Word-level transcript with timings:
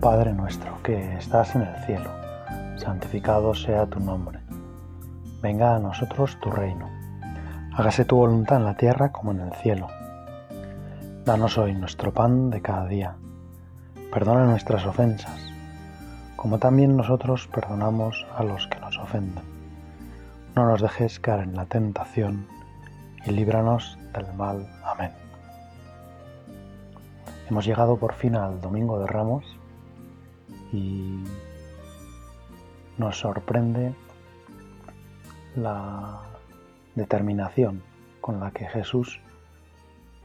Padre 0.00 0.32
nuestro 0.32 0.80
que 0.84 1.16
estás 1.18 1.56
en 1.56 1.62
el 1.62 1.74
cielo, 1.84 2.08
santificado 2.76 3.52
sea 3.52 3.84
tu 3.86 3.98
nombre. 3.98 4.38
Venga 5.42 5.74
a 5.74 5.80
nosotros 5.80 6.38
tu 6.40 6.52
reino. 6.52 6.86
Hágase 7.76 8.04
tu 8.04 8.14
voluntad 8.14 8.58
en 8.58 8.64
la 8.66 8.76
tierra 8.76 9.10
como 9.10 9.32
en 9.32 9.40
el 9.40 9.52
cielo. 9.54 9.88
Danos 11.24 11.58
hoy 11.58 11.74
nuestro 11.74 12.12
pan 12.14 12.48
de 12.50 12.62
cada 12.62 12.86
día. 12.86 13.14
Perdona 14.12 14.44
nuestras 14.44 14.86
ofensas, 14.86 15.36
como 16.36 16.60
también 16.60 16.96
nosotros 16.96 17.48
perdonamos 17.52 18.24
a 18.36 18.44
los 18.44 18.68
que 18.68 18.78
nos 18.78 18.96
ofenden. 19.00 19.42
No 20.54 20.64
nos 20.64 20.80
dejes 20.80 21.18
caer 21.18 21.40
en 21.40 21.56
la 21.56 21.64
tentación 21.66 22.46
y 23.26 23.32
líbranos 23.32 23.98
del 24.14 24.32
mal. 24.36 24.64
Amén. 24.84 25.10
Hemos 27.50 27.64
llegado 27.64 27.96
por 27.96 28.12
fin 28.14 28.36
al 28.36 28.60
Domingo 28.60 29.00
de 29.00 29.08
Ramos 29.08 29.57
y 30.72 31.24
nos 32.98 33.18
sorprende 33.20 33.94
la 35.56 36.20
determinación 36.94 37.82
con 38.20 38.40
la 38.40 38.50
que 38.50 38.66
Jesús 38.66 39.20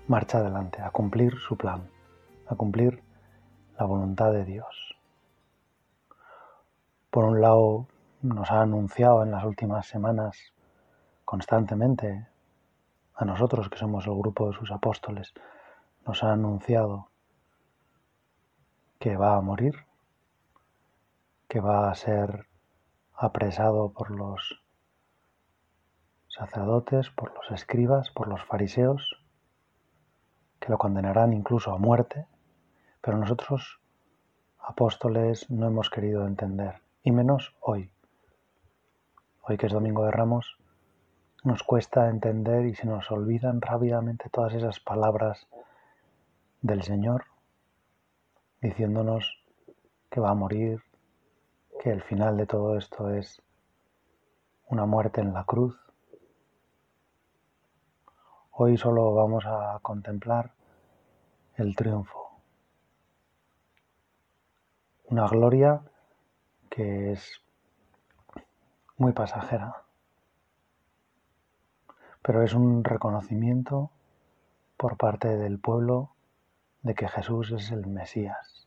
marcha 0.08 0.40
adelante, 0.40 0.82
a 0.82 0.90
cumplir 0.92 1.38
su 1.40 1.56
plan, 1.56 1.88
a 2.48 2.56
cumplir 2.56 3.02
la 3.80 3.86
voluntad 3.86 4.32
de 4.34 4.44
Dios. 4.44 4.96
Por 7.10 7.26
un 7.26 7.40
lado, 7.42 7.88
nos 8.22 8.50
ha 8.52 8.62
anunciado 8.62 9.24
en 9.24 9.32
las 9.32 9.44
últimas 9.46 9.86
semanas 9.86 10.54
constantemente, 11.26 12.28
a 13.16 13.24
nosotros 13.26 13.70
que 13.70 13.78
somos 13.78 14.06
el 14.08 14.14
grupo 14.16 14.48
de 14.52 14.56
sus 14.58 14.72
apóstoles, 14.72 15.34
nos 16.06 16.24
ha 16.24 16.34
anunciado 16.34 17.08
que 19.00 19.16
va 19.16 19.36
a 19.36 19.42
morir, 19.42 19.76
que 21.54 21.62
va 21.62 21.92
a 21.92 21.94
ser 21.94 22.48
apresado 23.16 23.92
por 23.94 24.10
los 24.10 24.60
sacerdotes, 26.28 27.12
por 27.12 27.32
los 27.36 27.52
escribas, 27.52 28.10
por 28.10 28.28
los 28.28 28.44
fariseos, 28.44 29.20
que 30.60 30.70
lo 30.70 30.80
condenarán 30.80 31.32
incluso 31.32 31.72
a 31.72 31.78
muerte, 31.78 32.26
pero 33.02 33.18
nosotros, 33.20 33.80
apóstoles, 34.62 35.48
no 35.52 35.68
hemos 35.68 35.92
querido 35.92 36.26
entender, 36.26 36.82
y 37.04 37.12
menos 37.12 37.54
hoy. 37.62 37.92
Hoy 39.44 39.58
que 39.60 39.68
es 39.68 39.74
Domingo 39.74 40.06
de 40.06 40.12
Ramos, 40.12 40.58
nos 41.44 41.62
cuesta 41.62 42.10
entender 42.10 42.66
y 42.66 42.74
se 42.74 42.88
nos 42.88 43.12
olvidan 43.12 43.62
rápidamente 43.62 44.28
todas 44.32 44.56
esas 44.56 44.80
palabras 44.80 45.46
del 46.64 46.82
Señor 46.82 47.26
diciéndonos 48.60 49.38
que 50.10 50.20
va 50.20 50.32
a 50.32 50.36
morir, 50.36 50.82
que 51.84 51.92
el 51.92 52.02
final 52.02 52.38
de 52.38 52.48
todo 52.48 52.78
esto 52.78 53.10
es 53.10 53.42
una 54.70 54.86
muerte 54.86 55.20
en 55.20 55.34
la 55.34 55.44
cruz. 55.44 55.78
Hoy 58.54 58.78
solo 58.78 59.14
vamos 59.14 59.44
a 59.46 59.80
contemplar 59.82 60.54
el 61.58 61.76
triunfo, 61.76 62.38
una 65.10 65.28
gloria 65.28 65.82
que 66.70 67.12
es 67.12 67.42
muy 68.96 69.12
pasajera, 69.12 69.84
pero 72.22 72.44
es 72.44 72.54
un 72.54 72.86
reconocimiento 72.86 73.92
por 74.78 74.96
parte 74.96 75.36
del 75.36 75.60
pueblo 75.60 76.12
de 76.82 76.96
que 76.96 77.10
Jesús 77.10 77.52
es 77.52 77.72
el 77.72 77.88
Mesías 77.88 78.63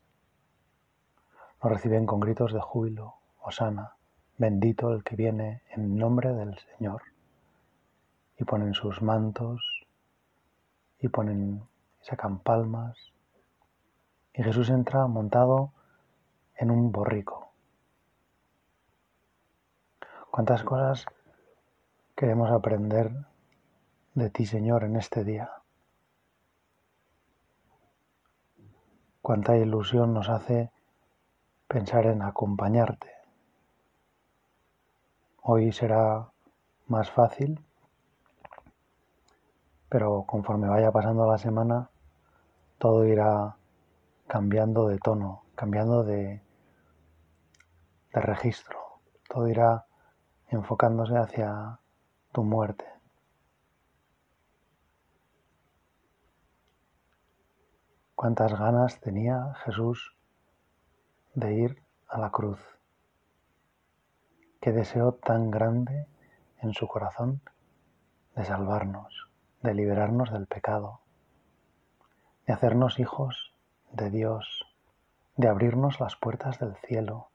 reciben 1.68 2.06
con 2.06 2.20
gritos 2.20 2.52
de 2.52 2.60
júbilo, 2.60 3.14
Osana, 3.42 3.94
bendito 4.38 4.92
el 4.92 5.02
que 5.04 5.16
viene 5.16 5.62
en 5.70 5.96
nombre 5.96 6.32
del 6.34 6.56
Señor. 6.76 7.02
Y 8.38 8.44
ponen 8.44 8.74
sus 8.74 9.00
mantos 9.02 9.60
y 11.00 11.08
ponen 11.08 11.62
sacan 12.00 12.38
palmas. 12.40 12.96
Y 14.34 14.42
Jesús 14.42 14.68
entra 14.70 15.06
montado 15.06 15.72
en 16.56 16.70
un 16.70 16.92
borrico. 16.92 17.50
¿Cuántas 20.30 20.62
cosas 20.64 21.06
queremos 22.14 22.50
aprender 22.50 23.10
de 24.14 24.30
ti, 24.30 24.44
Señor, 24.44 24.84
en 24.84 24.96
este 24.96 25.24
día? 25.24 25.50
¿Cuánta 29.22 29.56
ilusión 29.56 30.12
nos 30.12 30.28
hace 30.28 30.70
pensar 31.68 32.06
en 32.06 32.22
acompañarte. 32.22 33.10
Hoy 35.42 35.72
será 35.72 36.30
más 36.88 37.10
fácil, 37.10 37.60
pero 39.88 40.22
conforme 40.26 40.68
vaya 40.68 40.92
pasando 40.92 41.26
la 41.30 41.38
semana, 41.38 41.90
todo 42.78 43.04
irá 43.04 43.56
cambiando 44.28 44.86
de 44.88 44.98
tono, 44.98 45.42
cambiando 45.56 46.04
de, 46.04 46.40
de 48.14 48.20
registro. 48.20 49.00
Todo 49.28 49.48
irá 49.48 49.86
enfocándose 50.48 51.16
hacia 51.16 51.80
tu 52.32 52.44
muerte. 52.44 52.84
¿Cuántas 58.14 58.56
ganas 58.58 58.98
tenía 59.00 59.54
Jesús 59.64 60.15
de 61.36 61.52
ir 61.52 61.82
a 62.08 62.16
la 62.18 62.30
cruz. 62.30 62.58
Qué 64.58 64.72
deseo 64.72 65.12
tan 65.12 65.50
grande 65.50 66.06
en 66.62 66.72
su 66.72 66.88
corazón 66.88 67.42
de 68.34 68.44
salvarnos, 68.46 69.28
de 69.60 69.74
liberarnos 69.74 70.32
del 70.32 70.46
pecado, 70.46 71.00
de 72.46 72.54
hacernos 72.54 72.98
hijos 72.98 73.52
de 73.92 74.08
Dios, 74.08 74.64
de 75.36 75.48
abrirnos 75.48 76.00
las 76.00 76.16
puertas 76.16 76.58
del 76.58 76.74
cielo, 76.76 77.28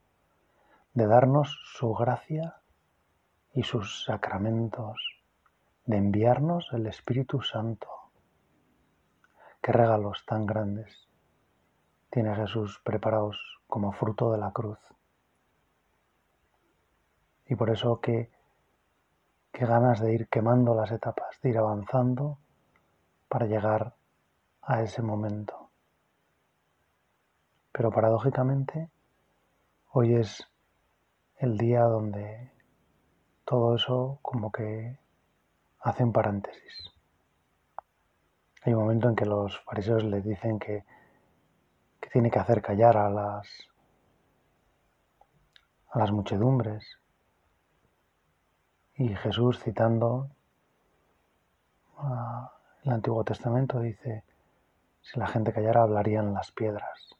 de 0.95 1.05
darnos 1.05 1.59
su 1.77 1.93
gracia 1.93 2.55
y 3.53 3.61
sus 3.63 4.05
sacramentos, 4.05 4.97
de 5.85 5.97
enviarnos 5.97 6.69
el 6.73 6.87
Espíritu 6.87 7.43
Santo. 7.43 7.87
Qué 9.61 9.71
regalos 9.71 10.23
tan 10.25 10.47
grandes 10.47 11.07
tiene 12.09 12.35
Jesús 12.35 12.81
preparados 12.83 13.60
como 13.71 13.93
fruto 13.93 14.33
de 14.33 14.37
la 14.37 14.51
cruz. 14.51 14.79
Y 17.45 17.55
por 17.55 17.69
eso 17.69 18.01
que, 18.01 18.29
ganas 19.53 20.01
de 20.01 20.13
ir 20.13 20.27
quemando 20.27 20.75
las 20.75 20.91
etapas, 20.91 21.39
de 21.41 21.51
ir 21.51 21.57
avanzando 21.57 22.37
para 23.29 23.45
llegar 23.45 23.95
a 24.61 24.81
ese 24.81 25.01
momento. 25.01 25.69
Pero 27.71 27.91
paradójicamente, 27.91 28.89
hoy 29.91 30.15
es 30.15 30.43
el 31.37 31.57
día 31.57 31.83
donde 31.83 32.51
todo 33.45 33.75
eso 33.75 34.19
como 34.21 34.51
que 34.51 34.99
hace 35.79 36.03
un 36.03 36.11
paréntesis. 36.11 36.91
Hay 38.63 38.73
un 38.73 38.81
momento 38.81 39.07
en 39.07 39.15
que 39.15 39.25
los 39.25 39.61
fariseos 39.61 40.03
le 40.03 40.21
dicen 40.21 40.59
que 40.59 40.83
tiene 42.11 42.29
que 42.29 42.39
hacer 42.39 42.61
callar 42.61 42.97
a 42.97 43.09
las, 43.09 43.47
a 45.91 45.99
las 45.99 46.11
muchedumbres. 46.11 46.85
Y 48.95 49.15
Jesús, 49.15 49.59
citando 49.63 50.29
el 52.83 52.91
Antiguo 52.91 53.23
Testamento, 53.23 53.79
dice, 53.79 54.23
si 55.01 55.19
la 55.19 55.27
gente 55.27 55.53
callara 55.53 55.83
hablarían 55.83 56.33
las 56.33 56.51
piedras. 56.51 57.15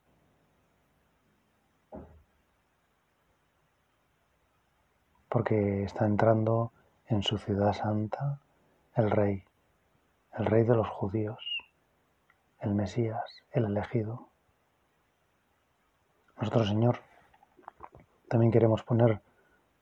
Porque 5.29 5.83
está 5.83 6.05
entrando 6.05 6.73
en 7.07 7.23
su 7.23 7.37
ciudad 7.37 7.71
santa 7.73 8.39
el 8.95 9.09
rey, 9.09 9.45
el 10.33 10.45
rey 10.45 10.65
de 10.65 10.75
los 10.75 10.89
judíos, 10.89 11.39
el 12.59 12.75
Mesías, 12.75 13.23
el 13.51 13.63
elegido 13.65 14.30
nuestro 16.41 16.65
Señor. 16.65 16.97
También 18.27 18.51
queremos 18.51 18.81
poner 18.83 19.21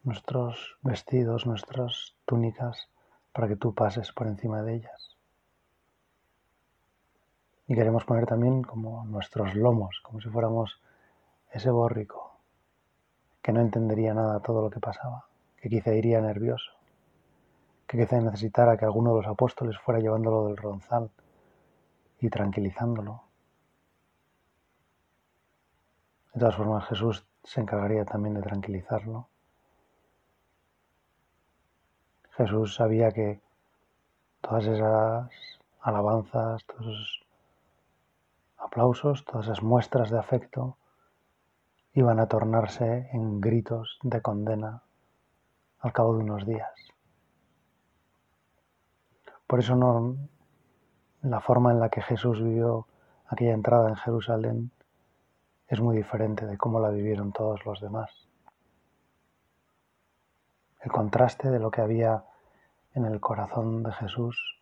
nuestros 0.03 0.77
vestidos, 0.81 1.45
nuestras 1.47 2.15
túnicas, 2.25 2.89
para 3.33 3.47
que 3.47 3.56
tú 3.56 3.73
pases 3.73 4.11
por 4.11 4.27
encima 4.27 4.61
de 4.61 4.75
ellas. 4.75 5.15
Y 7.67 7.75
queremos 7.75 8.03
poner 8.03 8.25
también 8.25 8.61
como 8.63 9.06
nuestros 9.06 9.56
lomos, 9.56 10.01
como 10.03 10.19
si 10.19 10.29
fuéramos 10.29 10.81
ese 11.51 11.69
bórrico 11.69 12.35
que 13.41 13.53
no 13.53 13.61
entendería 13.61 14.13
nada 14.13 14.41
todo 14.41 14.61
lo 14.61 14.69
que 14.69 14.79
pasaba, 14.81 15.25
que 15.61 15.69
quizá 15.69 15.94
iría 15.94 16.19
nervioso, 16.19 16.71
que 17.88 17.97
quizá 17.97 18.19
necesitara 18.19 18.75
que 18.75 18.85
alguno 18.85 19.15
de 19.15 19.21
los 19.21 19.31
apóstoles 19.31 19.77
fuera 19.77 20.01
llevándolo 20.01 20.47
del 20.47 20.57
ronzal 20.57 21.09
y 22.19 22.29
tranquilizándolo 22.29 23.23
De 26.39 26.45
todas 26.45 26.56
formas, 26.56 26.86
Jesús 26.86 27.25
se 27.44 27.59
encargaría 27.59 28.06
también 28.06 28.33
de 28.33 28.41
tranquilizarlo. 28.41 29.27
Jesús 32.38 32.75
sabía 32.75 33.12
que 33.12 33.41
todas 34.39 34.65
esas 34.65 35.30
alabanzas, 35.81 36.63
todos 36.63 36.86
esos 36.86 37.25
aplausos, 38.57 39.25
todas 39.25 39.47
esas 39.47 39.62
muestras 39.62 40.12
de 40.12 40.18
afecto 40.18 40.77
iban 41.94 42.21
a 42.21 42.27
tornarse 42.27 43.09
en 43.12 43.42
gritos 43.42 44.00
de 44.03 44.21
condena 44.21 44.81
al 45.81 45.92
cabo 45.92 46.13
de 46.18 46.24
unos 46.24 46.45
días. 46.45 46.71
Por 49.45 49.59
eso 49.59 49.75
no, 49.75 50.15
la 51.21 51.42
forma 51.42 51.71
en 51.71 51.81
la 51.81 51.89
que 51.89 52.01
Jesús 52.01 52.42
vivió 52.42 52.88
aquella 53.30 53.51
entrada 53.51 53.89
en 53.89 53.97
Jerusalén 53.97 54.71
es 55.69 55.80
muy 55.80 55.95
diferente 55.95 56.48
de 56.48 56.57
cómo 56.57 56.80
la 56.80 56.89
vivieron 56.89 57.31
todos 57.31 57.63
los 57.63 57.80
demás. 57.80 58.10
El 60.81 60.92
contraste 60.92 61.50
de 61.51 61.60
lo 61.60 61.69
que 61.69 61.81
había 61.81 62.24
en 62.95 63.06
el 63.06 63.19
corazón 63.19 63.83
de 63.83 63.92
Jesús 63.92 64.57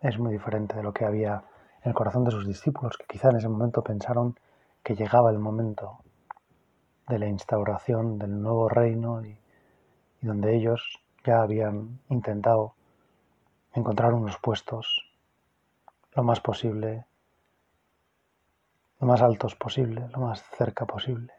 es 0.00 0.18
muy 0.18 0.32
diferente 0.32 0.74
de 0.74 0.82
lo 0.82 0.92
que 0.92 1.04
había 1.04 1.44
en 1.84 1.90
el 1.90 1.94
corazón 1.94 2.24
de 2.24 2.32
sus 2.32 2.48
discípulos, 2.48 2.96
que 2.98 3.04
quizá 3.06 3.30
en 3.30 3.36
ese 3.36 3.48
momento 3.48 3.82
pensaron 3.82 4.36
que 4.82 4.96
llegaba 4.96 5.30
el 5.30 5.38
momento 5.38 5.98
de 7.08 7.18
la 7.20 7.28
instauración 7.28 8.18
del 8.18 8.42
nuevo 8.42 8.68
reino 8.68 9.24
y, 9.24 9.38
donde 10.20 10.56
ellos 10.56 10.98
ya 11.22 11.42
habían 11.42 12.00
intentado 12.08 12.74
encontrar 13.74 14.14
unos 14.14 14.38
puestos 14.38 15.08
lo 16.14 16.22
más 16.24 16.40
posible 16.40 17.04
lo 19.04 19.08
más 19.08 19.20
altos 19.20 19.54
posible, 19.54 20.08
lo 20.14 20.18
más 20.20 20.42
cerca 20.56 20.86
posible 20.86 21.30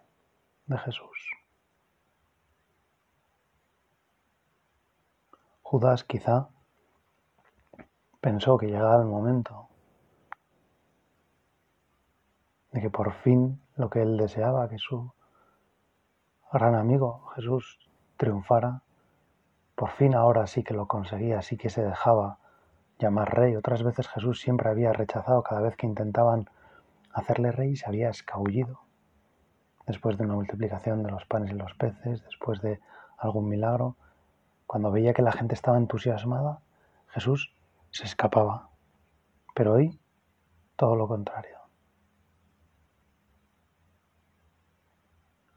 de 0.67 0.77
Jesús. 0.77 1.31
Judas 5.63 6.03
quizá 6.03 6.47
pensó 8.21 8.55
que 8.59 8.67
llegaba 8.67 9.01
el 9.01 9.07
momento 9.07 9.67
de 12.71 12.81
que 12.81 12.91
por 12.91 13.13
fin 13.13 13.59
lo 13.77 13.89
que 13.89 14.03
él 14.03 14.15
deseaba, 14.15 14.69
que 14.69 14.77
su 14.77 15.11
gran 16.53 16.75
amigo 16.75 17.31
Jesús 17.35 17.79
triunfara, 18.17 18.83
por 19.73 19.89
fin 19.89 20.13
ahora 20.13 20.45
sí 20.45 20.63
que 20.63 20.75
lo 20.75 20.85
conseguía, 20.87 21.41
sí 21.41 21.57
que 21.57 21.71
se 21.71 21.83
dejaba 21.83 22.37
llamar 22.99 23.33
rey. 23.33 23.55
Otras 23.55 23.81
veces 23.81 24.07
Jesús 24.07 24.39
siempre 24.39 24.69
había 24.69 24.93
rechazado 24.93 25.41
cada 25.41 25.61
vez 25.61 25.75
que 25.75 25.87
intentaban 25.87 26.47
hacerle 27.15 27.51
rey 27.51 27.75
se 27.77 27.87
había 27.87 28.09
escabullido. 28.09 28.81
Después 29.87 30.17
de 30.17 30.25
una 30.25 30.35
multiplicación 30.35 31.01
de 31.01 31.11
los 31.11 31.25
panes 31.25 31.51
y 31.51 31.55
los 31.55 31.73
peces, 31.75 32.21
después 32.25 32.61
de 32.61 32.79
algún 33.17 33.47
milagro, 33.47 33.95
cuando 34.67 34.91
veía 34.91 35.13
que 35.13 35.21
la 35.21 35.31
gente 35.31 35.53
estaba 35.55 35.77
entusiasmada, 35.77 36.59
Jesús 37.07 37.53
se 37.91 38.03
escapaba. 38.03 38.69
Pero 39.55 39.73
hoy, 39.73 39.97
todo 40.75 40.95
lo 40.95 41.07
contrario. 41.07 41.57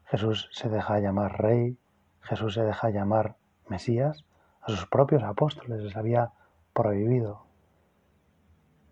Jesús 0.05 0.47
se 0.53 0.69
deja 0.69 0.99
llamar 0.99 1.39
rey, 1.39 1.77
Jesús 2.21 2.53
se 2.53 2.63
deja 2.63 2.89
llamar 2.89 3.35
Mesías, 3.67 4.23
a 4.61 4.69
sus 4.71 4.87
propios 4.87 5.23
apóstoles 5.23 5.81
les 5.81 5.95
había 5.97 6.31
prohibido 6.73 7.45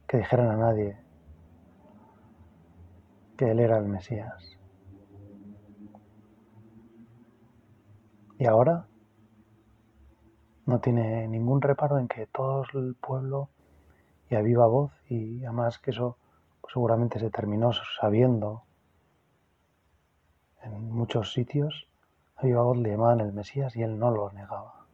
que 0.08 0.18
dijeran 0.18 0.50
a 0.50 0.56
nadie, 0.58 0.98
que 3.38 3.52
él 3.52 3.60
era 3.60 3.78
el 3.78 3.86
Mesías. 3.86 4.44
Y 8.40 8.46
ahora 8.48 8.88
no 10.66 10.80
tiene 10.80 11.28
ningún 11.28 11.62
reparo 11.62 12.00
en 12.00 12.08
que 12.08 12.28
todo 12.28 12.66
el 12.74 12.96
pueblo 12.96 13.50
y 14.30 14.36
a 14.36 14.42
viva 14.42 14.68
voz, 14.68 14.92
y 15.10 15.44
además 15.46 15.80
que 15.80 15.92
eso 15.92 16.18
seguramente 16.68 17.20
se 17.20 17.30
terminó 17.30 17.72
sabiendo 18.02 18.64
en 20.64 20.92
muchos 20.92 21.32
sitios, 21.32 21.88
a 22.36 22.46
viva 22.46 22.62
voz 22.64 22.78
le 22.78 22.92
llamaban 22.92 23.22
el 23.22 23.32
Mesías 23.32 23.76
y 23.78 23.84
él 23.84 23.98
no 23.98 24.12
lo 24.12 24.32
negaba. 24.34 24.86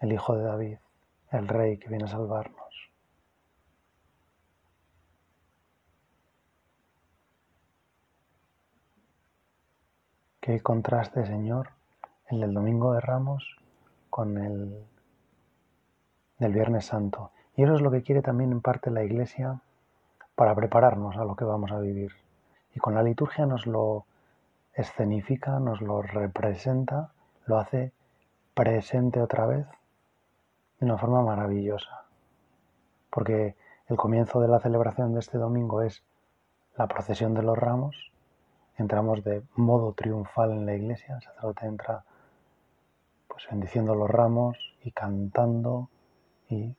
El 0.00 0.12
Hijo 0.12 0.36
de 0.36 0.44
David, 0.44 0.78
el 1.30 1.46
Rey 1.48 1.76
que 1.78 1.88
viene 1.88 2.04
a 2.04 2.08
salvarnos. 2.08 2.90
Qué 10.42 10.58
contraste, 10.58 11.24
Señor, 11.24 11.68
el 12.28 12.40
del 12.40 12.52
Domingo 12.52 12.94
de 12.94 13.00
Ramos 13.00 13.58
con 14.10 14.36
el 14.38 14.76
del 16.40 16.52
Viernes 16.52 16.86
Santo. 16.86 17.30
Y 17.54 17.62
eso 17.62 17.74
es 17.76 17.80
lo 17.80 17.92
que 17.92 18.02
quiere 18.02 18.22
también 18.22 18.50
en 18.50 18.60
parte 18.60 18.90
la 18.90 19.04
Iglesia 19.04 19.60
para 20.34 20.52
prepararnos 20.56 21.14
a 21.16 21.24
lo 21.24 21.36
que 21.36 21.44
vamos 21.44 21.70
a 21.70 21.78
vivir. 21.78 22.10
Y 22.74 22.80
con 22.80 22.96
la 22.96 23.04
liturgia 23.04 23.46
nos 23.46 23.66
lo 23.68 24.04
escenifica, 24.74 25.60
nos 25.60 25.80
lo 25.80 26.02
representa, 26.02 27.12
lo 27.46 27.58
hace 27.58 27.92
presente 28.52 29.22
otra 29.22 29.46
vez 29.46 29.64
de 30.80 30.86
una 30.86 30.98
forma 30.98 31.22
maravillosa. 31.22 32.02
Porque 33.10 33.54
el 33.86 33.96
comienzo 33.96 34.40
de 34.40 34.48
la 34.48 34.58
celebración 34.58 35.14
de 35.14 35.20
este 35.20 35.38
domingo 35.38 35.82
es 35.82 36.02
la 36.76 36.88
procesión 36.88 37.32
de 37.32 37.44
los 37.44 37.56
ramos, 37.56 38.10
entramos 38.82 39.22
de 39.22 39.44
modo 39.54 39.92
triunfal 39.92 40.50
en 40.50 40.66
la 40.66 40.74
iglesia, 40.74 41.14
el 41.16 41.22
sacerdote 41.22 41.66
entra 41.66 42.04
pues 43.28 43.44
bendiciendo 43.48 43.94
los 43.94 44.10
ramos 44.10 44.58
y 44.82 44.90
cantando 44.90 45.88
y 46.48 46.74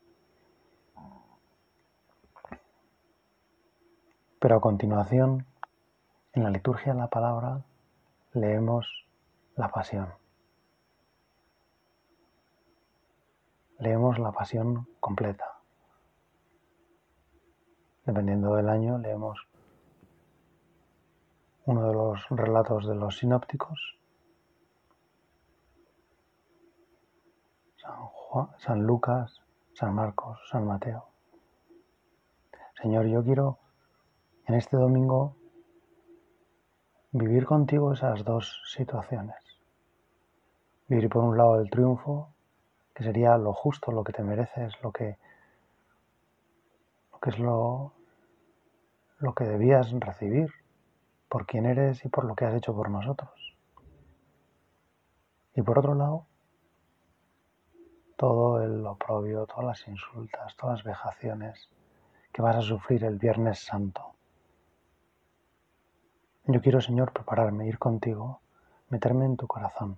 pero 4.39 4.57
a 4.57 4.59
continuación 4.61 5.45
en 6.33 6.43
la 6.43 6.49
liturgia 6.49 6.91
de 6.93 6.99
la 6.99 7.07
palabra 7.07 7.61
leemos 8.33 9.05
la 9.55 9.69
pasión. 9.69 10.09
Leemos 13.79 14.17
la 14.19 14.31
pasión 14.31 14.87
completa. 14.99 15.45
Dependiendo 18.05 18.55
del 18.55 18.67
año 18.69 18.97
leemos 18.97 19.47
uno 21.65 21.87
de 21.87 21.93
los 21.93 22.29
relatos 22.29 22.87
de 22.87 22.95
los 22.95 23.17
sinópticos, 23.17 23.97
San, 27.77 27.95
Juan, 27.99 28.47
San 28.57 28.83
Lucas, 28.83 29.41
San 29.73 29.93
Marcos, 29.93 30.39
San 30.49 30.65
Mateo. 30.67 31.05
Señor, 32.81 33.05
yo 33.05 33.23
quiero 33.23 33.59
en 34.47 34.55
este 34.55 34.75
domingo 34.77 35.35
vivir 37.11 37.45
contigo 37.45 37.93
esas 37.93 38.23
dos 38.25 38.61
situaciones. 38.75 39.35
Vivir 40.89 41.09
por 41.09 41.23
un 41.23 41.37
lado 41.37 41.59
el 41.61 41.69
triunfo, 41.69 42.29
que 42.93 43.03
sería 43.05 43.37
lo 43.37 43.53
justo, 43.53 43.91
lo 43.93 44.03
que 44.03 44.11
te 44.13 44.21
mereces, 44.23 44.73
lo 44.83 44.91
que, 44.91 45.17
lo 47.13 47.19
que 47.19 47.29
es 47.29 47.39
lo, 47.39 47.93
lo 49.19 49.33
que 49.33 49.45
debías 49.45 49.91
recibir, 49.91 50.51
por 51.33 51.47
quién 51.47 51.65
eres 51.65 52.05
y 52.05 52.09
por 52.09 52.25
lo 52.25 52.35
que 52.35 52.45
has 52.45 52.53
hecho 52.53 52.75
por 52.75 52.91
nosotros. 52.91 53.57
Y 55.55 55.63
por 55.63 55.79
otro 55.79 55.95
lado, 55.95 56.27
todo 58.17 58.61
el 58.61 58.85
oprobio, 58.85 59.47
todas 59.47 59.65
las 59.65 59.87
insultas, 59.87 60.55
todas 60.55 60.77
las 60.77 60.83
vejaciones 60.85 61.69
que 62.31 62.43
vas 62.43 62.55
a 62.57 62.61
sufrir 62.61 63.03
el 63.05 63.17
Viernes 63.17 63.65
Santo. 63.65 64.13
Yo 66.45 66.61
quiero, 66.61 66.79
Señor, 66.81 67.11
prepararme, 67.11 67.65
ir 67.67 67.79
contigo, 67.79 68.39
meterme 68.89 69.25
en 69.25 69.35
tu 69.35 69.47
corazón, 69.47 69.97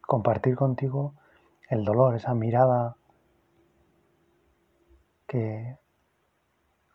compartir 0.00 0.54
contigo 0.54 1.14
el 1.68 1.84
dolor, 1.84 2.14
esa 2.14 2.34
mirada 2.34 2.94
que 5.26 5.76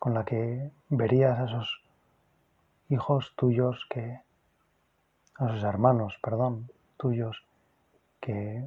con 0.00 0.14
la 0.14 0.24
que 0.24 0.72
verías 0.88 1.38
a 1.38 1.44
esos 1.44 1.82
hijos 2.88 3.34
tuyos 3.36 3.84
que, 3.90 4.18
a 5.36 5.44
esos 5.46 5.62
hermanos, 5.62 6.18
perdón, 6.22 6.72
tuyos 6.96 7.44
que, 8.18 8.66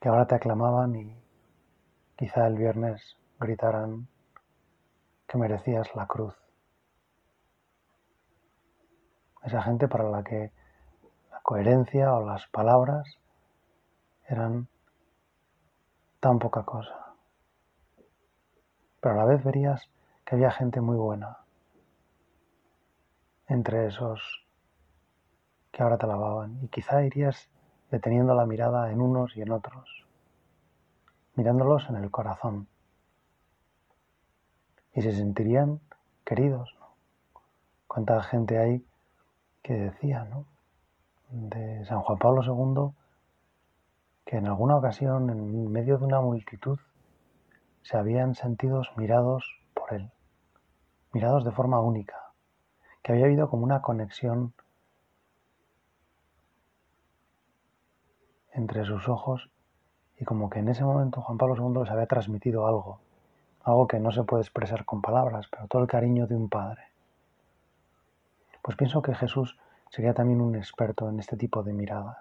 que 0.00 0.08
ahora 0.08 0.26
te 0.26 0.34
aclamaban 0.34 0.96
y 0.96 1.16
quizá 2.16 2.48
el 2.48 2.56
viernes 2.58 3.16
gritaran 3.38 4.08
que 5.28 5.38
merecías 5.38 5.94
la 5.94 6.06
cruz. 6.06 6.34
Esa 9.44 9.62
gente 9.62 9.86
para 9.86 10.10
la 10.10 10.24
que 10.24 10.50
la 11.30 11.40
coherencia 11.42 12.12
o 12.14 12.26
las 12.26 12.48
palabras 12.48 13.04
eran 14.26 14.66
tan 16.18 16.40
poca 16.40 16.64
cosa 16.64 17.03
pero 19.04 19.16
a 19.16 19.18
la 19.18 19.24
vez 19.26 19.44
verías 19.44 19.86
que 20.24 20.34
había 20.34 20.50
gente 20.50 20.80
muy 20.80 20.96
buena 20.96 21.36
entre 23.48 23.88
esos 23.88 24.46
que 25.70 25.82
ahora 25.82 25.98
te 25.98 26.06
alababan 26.06 26.58
y 26.64 26.68
quizá 26.68 27.04
irías 27.04 27.50
deteniendo 27.90 28.34
la 28.34 28.46
mirada 28.46 28.90
en 28.90 29.02
unos 29.02 29.36
y 29.36 29.42
en 29.42 29.52
otros, 29.52 30.06
mirándolos 31.34 31.86
en 31.90 31.96
el 31.96 32.10
corazón 32.10 32.66
y 34.94 35.02
se 35.02 35.12
sentirían 35.12 35.80
queridos. 36.24 36.74
¿Cuánta 37.86 38.22
gente 38.22 38.56
hay 38.58 38.86
que 39.62 39.74
decía, 39.74 40.24
¿no? 40.24 40.46
De 41.28 41.84
San 41.84 42.00
Juan 42.00 42.16
Pablo 42.16 42.40
II, 42.42 42.90
que 44.24 44.38
en 44.38 44.46
alguna 44.46 44.76
ocasión, 44.78 45.28
en 45.28 45.70
medio 45.70 45.98
de 45.98 46.06
una 46.06 46.22
multitud, 46.22 46.78
se 47.84 47.98
habían 47.98 48.34
sentido 48.34 48.82
mirados 48.96 49.56
por 49.74 49.92
él, 49.92 50.10
mirados 51.12 51.44
de 51.44 51.52
forma 51.52 51.80
única, 51.80 52.32
que 53.02 53.12
había 53.12 53.26
habido 53.26 53.48
como 53.50 53.62
una 53.64 53.82
conexión 53.82 54.54
entre 58.52 58.84
sus 58.86 59.06
ojos 59.08 59.50
y 60.18 60.24
como 60.24 60.48
que 60.48 60.60
en 60.60 60.68
ese 60.70 60.82
momento 60.82 61.20
Juan 61.20 61.36
Pablo 61.36 61.56
II 61.58 61.80
les 61.82 61.90
había 61.90 62.06
transmitido 62.06 62.66
algo, 62.66 63.00
algo 63.62 63.86
que 63.86 63.98
no 64.00 64.10
se 64.12 64.22
puede 64.24 64.42
expresar 64.42 64.86
con 64.86 65.02
palabras, 65.02 65.46
pero 65.50 65.66
todo 65.68 65.82
el 65.82 65.88
cariño 65.88 66.26
de 66.26 66.36
un 66.36 66.48
padre. 66.48 66.82
Pues 68.62 68.78
pienso 68.78 69.02
que 69.02 69.14
Jesús 69.14 69.58
sería 69.90 70.14
también 70.14 70.40
un 70.40 70.54
experto 70.56 71.10
en 71.10 71.18
este 71.20 71.36
tipo 71.36 71.62
de 71.62 71.74
miradas, 71.74 72.18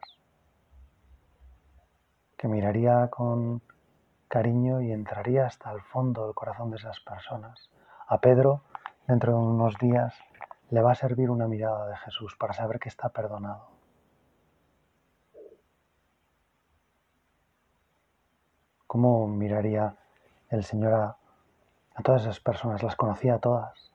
que 2.37 2.49
miraría 2.49 3.07
con 3.09 3.61
cariño 4.33 4.81
y 4.81 4.91
entraría 4.91 5.45
hasta 5.45 5.71
el 5.71 5.79
fondo 5.81 6.25
del 6.25 6.33
corazón 6.33 6.71
de 6.71 6.77
esas 6.77 6.99
personas. 7.01 7.69
A 8.07 8.17
Pedro, 8.19 8.61
dentro 9.05 9.33
de 9.33 9.37
unos 9.37 9.77
días, 9.77 10.11
le 10.71 10.81
va 10.81 10.93
a 10.93 10.95
servir 10.95 11.29
una 11.29 11.47
mirada 11.47 11.85
de 11.85 11.95
Jesús 11.97 12.35
para 12.35 12.51
saber 12.51 12.79
que 12.79 12.89
está 12.89 13.09
perdonado. 13.09 13.67
¿Cómo 18.87 19.27
miraría 19.27 19.97
el 20.49 20.63
Señor 20.63 20.93
a, 20.95 21.17
todas 22.03 22.23
esas 22.23 22.39
personas? 22.39 22.81
Las 22.81 22.95
conocía 22.95 23.35
a 23.35 23.39
todas, 23.39 23.91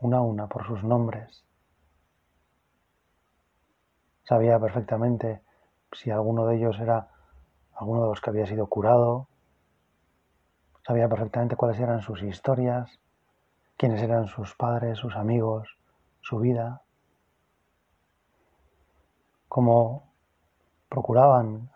una 0.00 0.16
a 0.18 0.22
una, 0.22 0.48
por 0.48 0.66
sus 0.66 0.82
nombres. 0.82 1.44
Sabía 4.24 4.58
perfectamente 4.58 5.40
si 5.92 6.10
alguno 6.10 6.46
de 6.46 6.56
ellos 6.56 6.80
era 6.80 7.10
alguno 7.76 8.02
de 8.02 8.08
los 8.08 8.20
que 8.20 8.30
había 8.30 8.46
sido 8.46 8.66
curado, 8.66 9.28
sabía 10.86 11.08
perfectamente 11.08 11.56
cuáles 11.56 11.80
eran 11.80 12.00
sus 12.02 12.22
historias, 12.22 12.98
quiénes 13.76 14.02
eran 14.02 14.26
sus 14.26 14.54
padres, 14.56 14.98
sus 14.98 15.14
amigos, 15.16 15.76
su 16.20 16.38
vida, 16.38 16.82
cómo 19.48 20.10
procuraban 20.88 21.70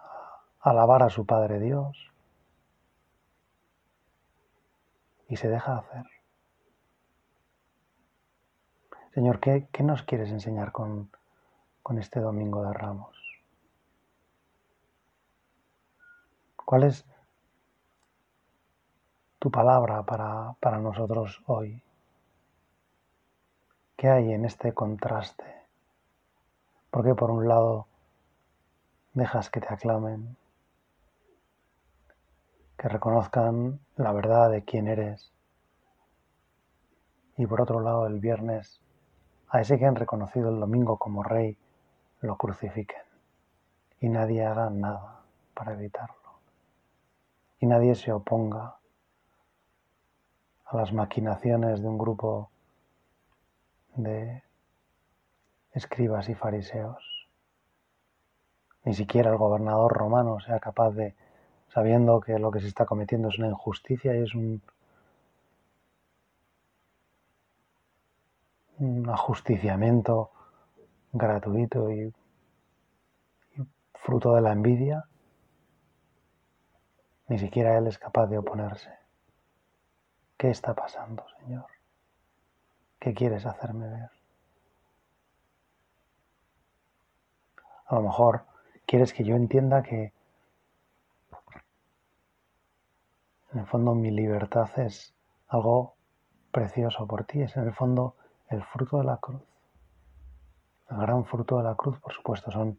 alabar 0.60 1.02
a 1.02 1.10
su 1.10 1.24
Padre 1.24 1.58
Dios 1.60 2.12
y 5.28 5.36
se 5.36 5.48
deja 5.48 5.78
hacer. 5.78 6.04
Señor, 9.14 9.40
¿qué, 9.40 9.68
nos 9.82 10.02
quieres 10.02 10.30
enseñar 10.30 10.72
con, 10.72 11.10
con 11.82 11.98
este 11.98 12.20
domingo 12.20 12.62
de 12.64 12.74
ramos? 12.74 13.16
¿Cuál 16.56 16.82
es 16.82 17.06
tu 19.38 19.50
palabra 19.50 20.02
para, 20.02 20.78
nosotros 20.78 21.42
hoy. 21.46 21.82
¿Qué 23.96 24.08
hay 24.08 24.32
en 24.32 24.44
este 24.44 24.72
contraste? 24.72 25.44
Porque 26.90 27.14
por 27.14 27.30
un 27.30 27.46
lado 27.48 27.86
dejas 29.14 29.50
que 29.50 29.60
te 29.60 29.72
aclamen, 29.72 30.36
que 32.78 32.88
reconozcan 32.88 33.80
la 33.96 34.12
verdad 34.12 34.50
de 34.50 34.64
quién 34.64 34.88
eres. 34.88 35.32
Y 37.38 37.46
por 37.46 37.60
otro 37.60 37.80
lado, 37.80 38.06
el 38.06 38.18
viernes, 38.18 38.80
a 39.48 39.60
ese 39.60 39.78
que 39.78 39.86
han 39.86 39.96
reconocido 39.96 40.50
el 40.50 40.60
domingo 40.60 40.96
como 40.98 41.22
rey, 41.22 41.58
lo 42.20 42.36
crucifiquen. 42.36 43.02
Y 44.00 44.08
nadie 44.08 44.44
haga 44.44 44.70
nada 44.70 45.20
para 45.54 45.74
evitarlo. 45.74 46.16
Y 47.60 47.66
nadie 47.66 47.94
se 47.94 48.12
oponga 48.12 48.76
a 50.66 50.76
las 50.76 50.92
maquinaciones 50.92 51.80
de 51.80 51.86
un 51.88 51.96
grupo 51.96 52.50
de 53.94 54.42
escribas 55.72 56.28
y 56.28 56.34
fariseos. 56.34 57.28
Ni 58.84 58.92
siquiera 58.92 59.30
el 59.30 59.36
gobernador 59.36 59.92
romano 59.92 60.40
sea 60.40 60.58
capaz 60.58 60.90
de, 60.90 61.14
sabiendo 61.72 62.20
que 62.20 62.38
lo 62.40 62.50
que 62.50 62.60
se 62.60 62.66
está 62.68 62.84
cometiendo 62.84 63.28
es 63.28 63.38
una 63.38 63.48
injusticia 63.48 64.14
y 64.16 64.22
es 64.24 64.34
un, 64.34 64.60
ajusticiamiento 69.08 70.30
gratuito 71.12 71.90
y 71.92 72.12
fruto 73.94 74.34
de 74.34 74.40
la 74.42 74.52
envidia, 74.52 75.04
ni 77.28 77.38
siquiera 77.38 77.78
él 77.78 77.86
es 77.86 77.98
capaz 77.98 78.26
de 78.26 78.36
oponerse. 78.38 78.90
¿Qué 80.38 80.50
está 80.50 80.74
pasando, 80.74 81.24
Señor? 81.40 81.64
¿Qué 83.00 83.14
quieres 83.14 83.46
hacerme 83.46 83.88
ver? 83.88 84.10
A 87.86 87.94
lo 87.94 88.02
mejor 88.02 88.44
quieres 88.86 89.14
que 89.14 89.24
yo 89.24 89.34
entienda 89.34 89.82
que 89.82 90.12
en 93.52 93.60
el 93.60 93.66
fondo 93.66 93.94
mi 93.94 94.10
libertad 94.10 94.68
es 94.78 95.14
algo 95.48 95.94
precioso 96.52 97.06
por 97.06 97.24
ti, 97.24 97.40
es 97.40 97.56
en 97.56 97.64
el 97.68 97.72
fondo 97.72 98.16
el 98.48 98.62
fruto 98.62 98.98
de 98.98 99.04
la 99.04 99.16
cruz. 99.16 99.40
El 100.90 100.98
gran 100.98 101.24
fruto 101.24 101.56
de 101.58 101.64
la 101.64 101.74
cruz, 101.76 101.98
por 102.00 102.12
supuesto, 102.12 102.50
son 102.50 102.76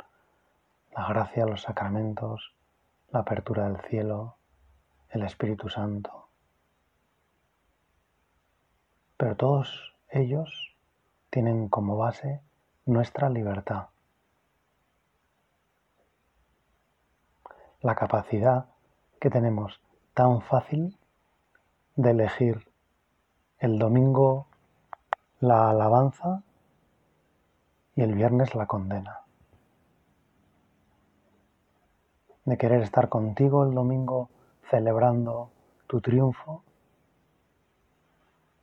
la 0.95 1.07
gracia, 1.07 1.45
los 1.45 1.63
sacramentos, 1.63 2.53
la 3.09 3.19
apertura 3.21 3.67
del 3.67 3.81
cielo, 3.89 4.35
el 5.09 5.23
Espíritu 5.23 5.69
Santo 5.69 6.26
pero 9.17 9.35
todos 9.35 9.95
ellos 10.09 10.73
tienen 11.31 11.67
como 11.69 11.97
base 11.97 12.41
nuestra 12.85 13.29
libertad, 13.29 13.87
la 17.81 17.95
capacidad 17.95 18.67
que 19.19 19.29
tenemos 19.29 19.81
tan 20.13 20.41
fácil 20.41 20.97
de 21.95 22.11
elegir 22.11 22.67
el 23.59 23.77
domingo 23.79 24.45
la 25.39 25.71
alabanza 25.71 26.43
y 27.95 28.01
el 28.03 28.13
viernes 28.13 28.53
la 28.55 28.67
condena. 28.67 29.21
De 32.45 32.57
querer 32.57 32.81
estar 32.83 33.09
contigo 33.09 33.65
el 33.67 33.73
domingo 33.73 34.29
celebrando 34.69 35.51
tu 35.87 35.99
triunfo 36.01 36.63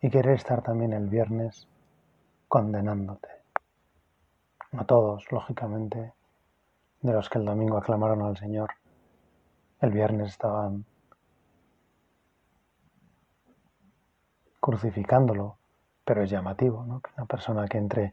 y 0.05 0.11
querer 0.11 0.35
estar 0.35 0.61
también 0.61 0.93
el 0.93 1.09
viernes 1.09 1.67
condenándote. 2.49 3.29
No 4.73 4.85
todos, 4.85 5.33
lógicamente, 5.33 6.13
de 7.01 7.13
los 7.15 7.31
que 7.31 7.39
el 7.39 7.47
domingo 7.47 7.79
aclamaron 7.79 8.21
al 8.21 8.37
Señor, 8.37 8.69
el 9.81 9.91
viernes 9.93 10.29
estaban 10.29 10.85
crucificándolo, 14.61 15.57
pero 16.05 16.23
es 16.23 16.29
llamativo 16.29 16.85
¿no? 16.85 17.01
que 17.01 17.11
una 17.17 17.25
persona 17.25 17.67
que 17.67 17.79
entre 17.79 18.13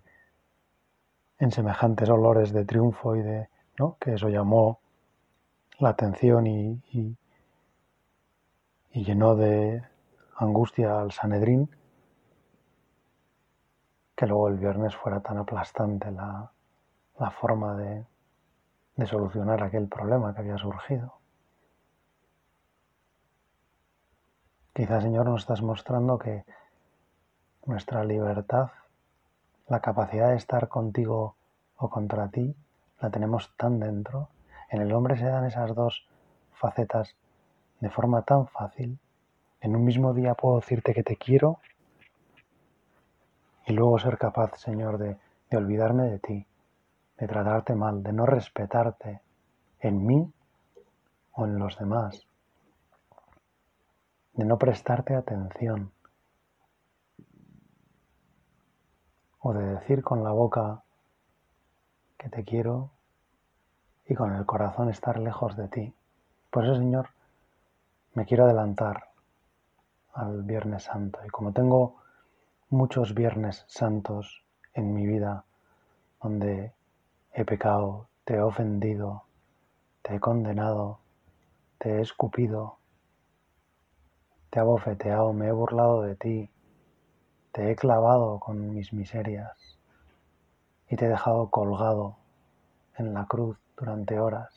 en 1.40 1.52
semejantes 1.52 2.08
olores 2.10 2.54
de 2.54 2.64
triunfo 2.64 3.18
y 3.18 3.22
de 3.22 3.50
¿no? 3.78 3.98
que 4.00 4.14
eso 4.14 4.30
llamó 4.30 4.80
la 5.78 5.90
atención 5.90 6.48
y, 6.48 6.70
y, 6.94 7.18
y 8.94 9.04
llenó 9.04 9.36
de 9.36 9.84
angustia 10.38 11.02
al 11.02 11.12
Sanedrín, 11.12 11.70
que 14.22 14.28
luego 14.28 14.50
el 14.50 14.58
viernes 14.60 14.96
fuera 14.96 15.20
tan 15.22 15.40
aplastante 15.40 16.12
la, 16.12 16.52
forma 17.40 17.74
de, 17.76 18.06
solucionar 19.08 19.64
aquel 19.64 19.88
problema 19.88 20.32
que 20.32 20.42
había 20.42 20.60
surgido. 20.60 21.16
Quizás 24.76 25.02
Señor, 25.02 25.26
nos 25.26 25.42
estás 25.42 25.64
mostrando 25.64 26.20
que 26.20 26.46
nuestra 27.66 28.04
libertad, 28.04 28.70
la 29.68 29.80
capacidad 29.80 30.30
de 30.30 30.36
estar 30.36 30.68
contigo 30.68 31.34
o 31.78 31.90
contra 31.90 32.28
ti, 32.28 32.56
la 33.00 33.10
tenemos 33.10 33.52
tan 33.58 33.80
dentro. 33.80 34.30
En 34.70 34.84
el 34.84 34.94
hombre 34.94 35.18
se 35.18 35.26
dan 35.26 35.46
esas 35.46 35.74
dos 35.74 36.08
facetas 36.54 37.16
de 37.80 37.90
forma 37.90 38.22
tan 38.22 38.46
fácil. 38.46 39.00
En 39.62 39.76
un 39.76 39.84
mismo 39.84 40.14
día 40.14 40.36
puedo 40.36 40.58
decirte 40.58 40.94
que 40.94 41.02
te 41.02 41.16
quiero 41.18 41.58
y 43.66 43.74
luego 43.74 44.00
ser 44.00 44.18
capaz, 44.18 44.58
Señor, 44.60 44.98
de, 44.98 45.18
olvidarme 45.56 46.04
de 46.06 46.20
ti, 46.20 46.46
de 47.18 47.28
tratarte 47.28 47.76
mal, 47.76 48.02
de 48.04 48.14
no 48.14 48.26
respetarte 48.26 49.22
en 49.80 50.06
mí 50.06 50.34
o 51.34 51.46
en 51.46 51.60
los 51.60 51.78
demás, 51.78 52.26
de 54.34 54.46
no 54.46 54.58
prestarte 54.58 55.16
atención 55.16 55.92
o 59.42 59.54
de 59.54 59.66
decir 59.76 60.04
con 60.04 60.24
la 60.24 60.32
boca 60.32 60.84
que 62.18 62.30
te 62.30 62.44
quiero 62.44 62.92
y 64.08 64.16
con 64.16 64.34
el 64.36 64.46
corazón 64.46 64.90
estar 64.90 65.20
lejos 65.20 65.56
de 65.58 65.68
ti. 65.68 65.94
Por 66.50 66.66
eso, 66.66 66.76
Señor, 66.76 67.10
me 68.14 68.26
quiero 68.26 68.46
adelantar 68.46 69.10
al 70.14 70.44
Viernes 70.44 70.84
Santo 70.84 71.20
y 71.26 71.30
como 71.30 71.52
tengo 71.54 72.01
muchos 72.72 73.14
viernes 73.14 73.66
santos 73.68 74.46
en 74.74 74.94
mi 74.94 75.06
vida 75.06 75.44
donde 76.24 76.72
he 77.34 77.44
pecado, 77.44 78.08
te 78.24 78.36
he 78.36 78.42
ofendido, 78.42 79.24
te 80.02 80.16
he 80.16 80.20
condenado, 80.22 81.00
te 81.80 81.98
he 81.98 82.02
escupido, 82.02 82.78
te 84.50 84.60
he 84.60 84.62
abofeteado, 84.62 85.34
me 85.34 85.48
he 85.48 85.52
burlado 85.52 86.02
de 86.04 86.16
ti, 86.16 86.50
te 87.52 87.72
he 87.72 87.76
clavado 87.76 88.40
con 88.40 88.74
mis 88.74 88.94
miserias 88.94 89.52
y 90.90 90.96
te 90.96 91.06
he 91.06 91.10
dejado 91.10 91.50
colgado 91.50 92.16
en 92.96 93.14
la 93.14 93.26
cruz 93.26 93.58
durante 93.78 94.18
horas. 94.18 94.54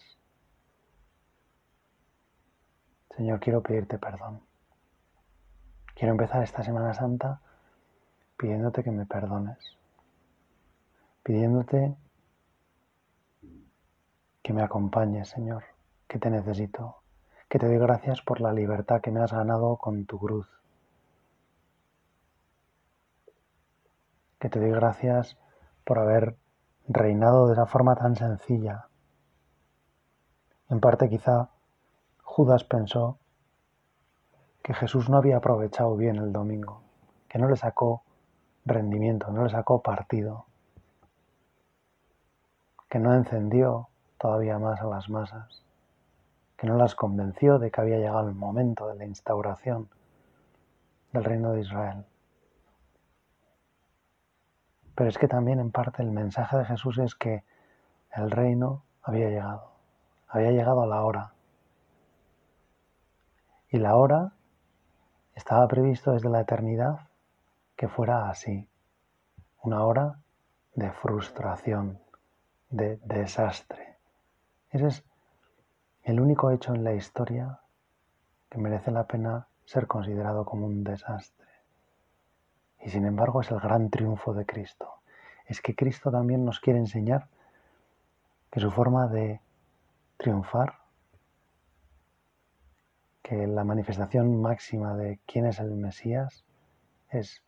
Señor, 3.17 3.41
quiero 3.41 3.61
pedirte 3.63 3.99
perdón. 3.99 4.41
Quiero 5.97 6.13
empezar 6.13 6.43
esta 6.45 6.63
Semana 6.63 6.93
Santa 6.95 7.41
pidiéndote 8.37 8.83
que 8.83 8.91
me 8.91 9.07
perdones, 9.07 9.59
pidiéndote 11.23 11.97
que 14.43 14.53
me 14.53 14.63
acompañes, 14.63 15.29
Señor, 15.29 15.65
que 16.09 16.19
te 16.19 16.31
necesito, 16.31 16.97
que 17.49 17.59
te 17.59 17.67
doy 17.67 17.79
gracias 17.79 18.21
por 18.23 18.41
la 18.41 18.53
libertad 18.53 19.01
que 19.01 19.11
me 19.11 19.21
has 19.21 19.33
ganado 19.33 19.77
con 19.77 20.05
tu 20.05 20.19
cruz, 20.19 20.49
que 24.41 24.49
te 24.49 24.59
doy 24.59 24.71
gracias 24.73 25.39
por 25.85 25.99
haber 25.99 26.37
reinado 26.89 27.47
de 27.47 27.55
esa 27.55 27.67
forma 27.67 27.95
tan 27.95 28.17
sencilla. 28.17 28.89
En 30.69 30.81
parte 30.81 31.09
quizá 31.09 31.51
Judas 32.23 32.65
pensó 32.65 33.19
que 34.63 34.75
Jesús 34.75 35.09
no 35.09 35.19
había 35.19 35.37
aprovechado 35.37 35.97
bien 35.97 36.17
el 36.17 36.33
domingo, 36.33 36.83
que 37.29 37.39
no 37.39 37.49
le 37.49 37.57
sacó 37.57 38.04
rendimiento, 38.67 39.31
no 39.31 39.45
le 39.45 39.51
sacó 39.51 39.83
partido, 39.83 40.47
que 42.89 42.99
no 42.99 43.15
encendió 43.15 43.89
todavía 44.19 44.59
más 44.59 44.81
a 44.81 44.87
las 44.87 45.09
masas, 45.11 45.63
que 46.57 46.67
no 46.67 46.77
las 46.77 46.95
convenció 46.95 47.59
de 47.59 47.71
que 47.71 47.81
había 47.81 47.99
llegado 47.99 48.29
el 48.29 48.35
momento 48.35 48.89
de 48.89 48.95
la 48.97 49.05
instauración 49.05 49.89
del 51.13 51.25
reino 51.25 51.53
de 51.53 51.61
Israel. 51.61 52.07
Pero 54.95 55.11
es 55.11 55.19
que 55.19 55.29
también 55.29 55.61
en 55.61 55.71
parte 55.73 56.03
el 56.03 56.11
mensaje 56.11 56.57
de 56.57 56.65
Jesús 56.65 56.99
es 56.99 57.15
que 57.15 57.43
el 58.15 58.31
reino 58.31 58.83
había 59.03 59.29
llegado, 59.29 59.73
había 60.29 60.53
llegado 60.53 60.83
a 60.83 60.87
la 60.87 61.03
hora. 61.03 61.33
Y 63.71 63.79
la 63.79 63.97
hora 63.97 64.33
estaba 65.35 65.67
previsto 65.67 66.13
desde 66.13 66.31
la 66.31 66.41
eternidad 66.41 67.09
que 67.77 67.89
fuera 67.89 68.29
así. 68.31 68.69
Una 69.63 69.85
hora 69.85 70.21
de 70.75 70.91
frustración, 70.93 71.99
de 72.71 72.99
desastre. 72.99 73.97
Ese 74.71 74.87
es 74.89 75.05
el 76.05 76.21
único 76.21 76.51
hecho 76.51 76.75
en 76.75 76.85
la 76.85 76.93
historia 76.93 77.59
que 78.51 78.59
merece 78.59 78.91
la 78.91 79.05
pena 79.07 79.47
ser 79.65 79.87
considerado 79.87 80.45
como 80.45 80.67
un 80.67 80.85
desastre. 80.85 81.49
Y 82.81 82.91
sin 82.91 83.07
embargo 83.07 83.41
es 83.41 83.51
el 83.51 83.61
gran 83.61 83.91
triunfo 83.91 84.35
de 84.35 84.45
Cristo. 84.45 85.01
Es 85.47 85.61
que 85.61 85.75
Cristo 85.75 86.11
también 86.11 86.45
nos 86.45 86.61
quiere 86.61 86.79
enseñar 86.79 87.29
que 88.51 88.61
su 88.61 88.71
forma 88.71 89.09
de 89.09 89.41
triunfar, 90.17 90.75
que 93.23 93.47
la 93.47 93.65
manifestación 93.65 94.41
máxima 94.41 94.95
de 94.95 95.19
quién 95.27 95.47
es 95.47 95.59
el 95.59 95.71
Mesías, 95.73 96.45
es 97.11 97.43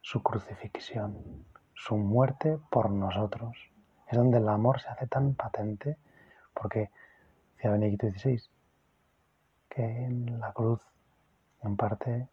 su 0.00 0.22
crucifixión, 0.22 1.44
su 1.74 1.96
muerte 1.96 2.58
por 2.70 2.90
nosotros. 2.90 3.56
Es 4.08 4.16
donde 4.16 4.38
el 4.38 4.48
amor 4.48 4.80
se 4.80 4.88
hace 4.88 5.06
tan 5.06 5.34
patente, 5.34 5.96
porque 6.54 6.90
decía 7.56 7.70
Benedicto 7.70 8.08
XVI, 8.10 8.42
que 9.68 9.82
en 9.84 10.40
la 10.40 10.52
cruz, 10.52 10.80
en 11.62 11.76
parte, 11.76 12.28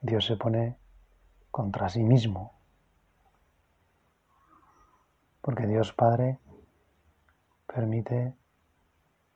Dios 0.00 0.24
se 0.26 0.36
pone 0.36 0.78
contra 1.50 1.88
sí 1.88 2.02
mismo. 2.02 2.52
Porque 5.42 5.66
Dios 5.66 5.92
Padre 5.92 6.38
permite 7.66 8.34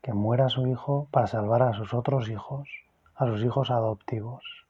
que 0.03 0.13
muera 0.15 0.49
su 0.49 0.67
hijo 0.67 1.07
para 1.11 1.27
salvar 1.27 1.63
a 1.63 1.75
sus 1.75 1.93
otros 1.93 2.31
hijos, 2.31 2.69
a 3.15 3.27
sus 3.27 3.45
hijos 3.45 3.71
adoptivos 3.71 4.67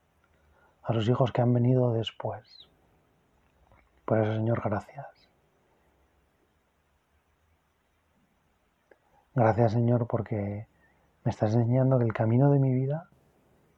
a 0.91 0.93
los 0.93 1.09
hijos 1.09 1.31
que 1.31 1.41
han 1.41 1.53
venido 1.53 1.93
después. 1.93 2.67
Por 4.05 4.19
eso, 4.21 4.35
Señor, 4.35 4.61
gracias. 4.61 5.07
Gracias, 9.37 9.71
Señor, 9.71 10.09
porque 10.09 10.67
me 11.25 11.31
estás 11.31 11.55
enseñando 11.55 11.97
que 11.97 12.07
el 12.07 12.13
camino 12.13 12.51
de 12.51 12.59
mi 12.59 12.73
vida, 12.75 13.09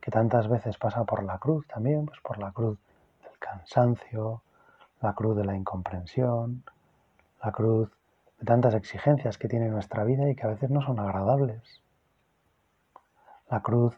que 0.00 0.10
tantas 0.10 0.48
veces 0.48 0.78
pasa 0.78 1.04
por 1.04 1.22
la 1.22 1.38
cruz 1.38 1.66
también, 1.66 2.06
pues 2.06 2.18
por 2.20 2.38
la 2.38 2.50
cruz 2.50 2.78
del 3.22 3.38
cansancio, 3.38 4.40
la 5.02 5.12
cruz 5.12 5.36
de 5.36 5.44
la 5.44 5.54
incomprensión, 5.54 6.64
la 7.44 7.52
cruz 7.52 7.90
de 8.38 8.46
tantas 8.46 8.72
exigencias 8.72 9.36
que 9.36 9.48
tiene 9.48 9.68
nuestra 9.68 10.02
vida 10.04 10.30
y 10.30 10.34
que 10.34 10.44
a 10.46 10.50
veces 10.50 10.70
no 10.70 10.80
son 10.80 10.98
agradables. 10.98 11.82
La 13.50 13.60
cruz 13.60 13.94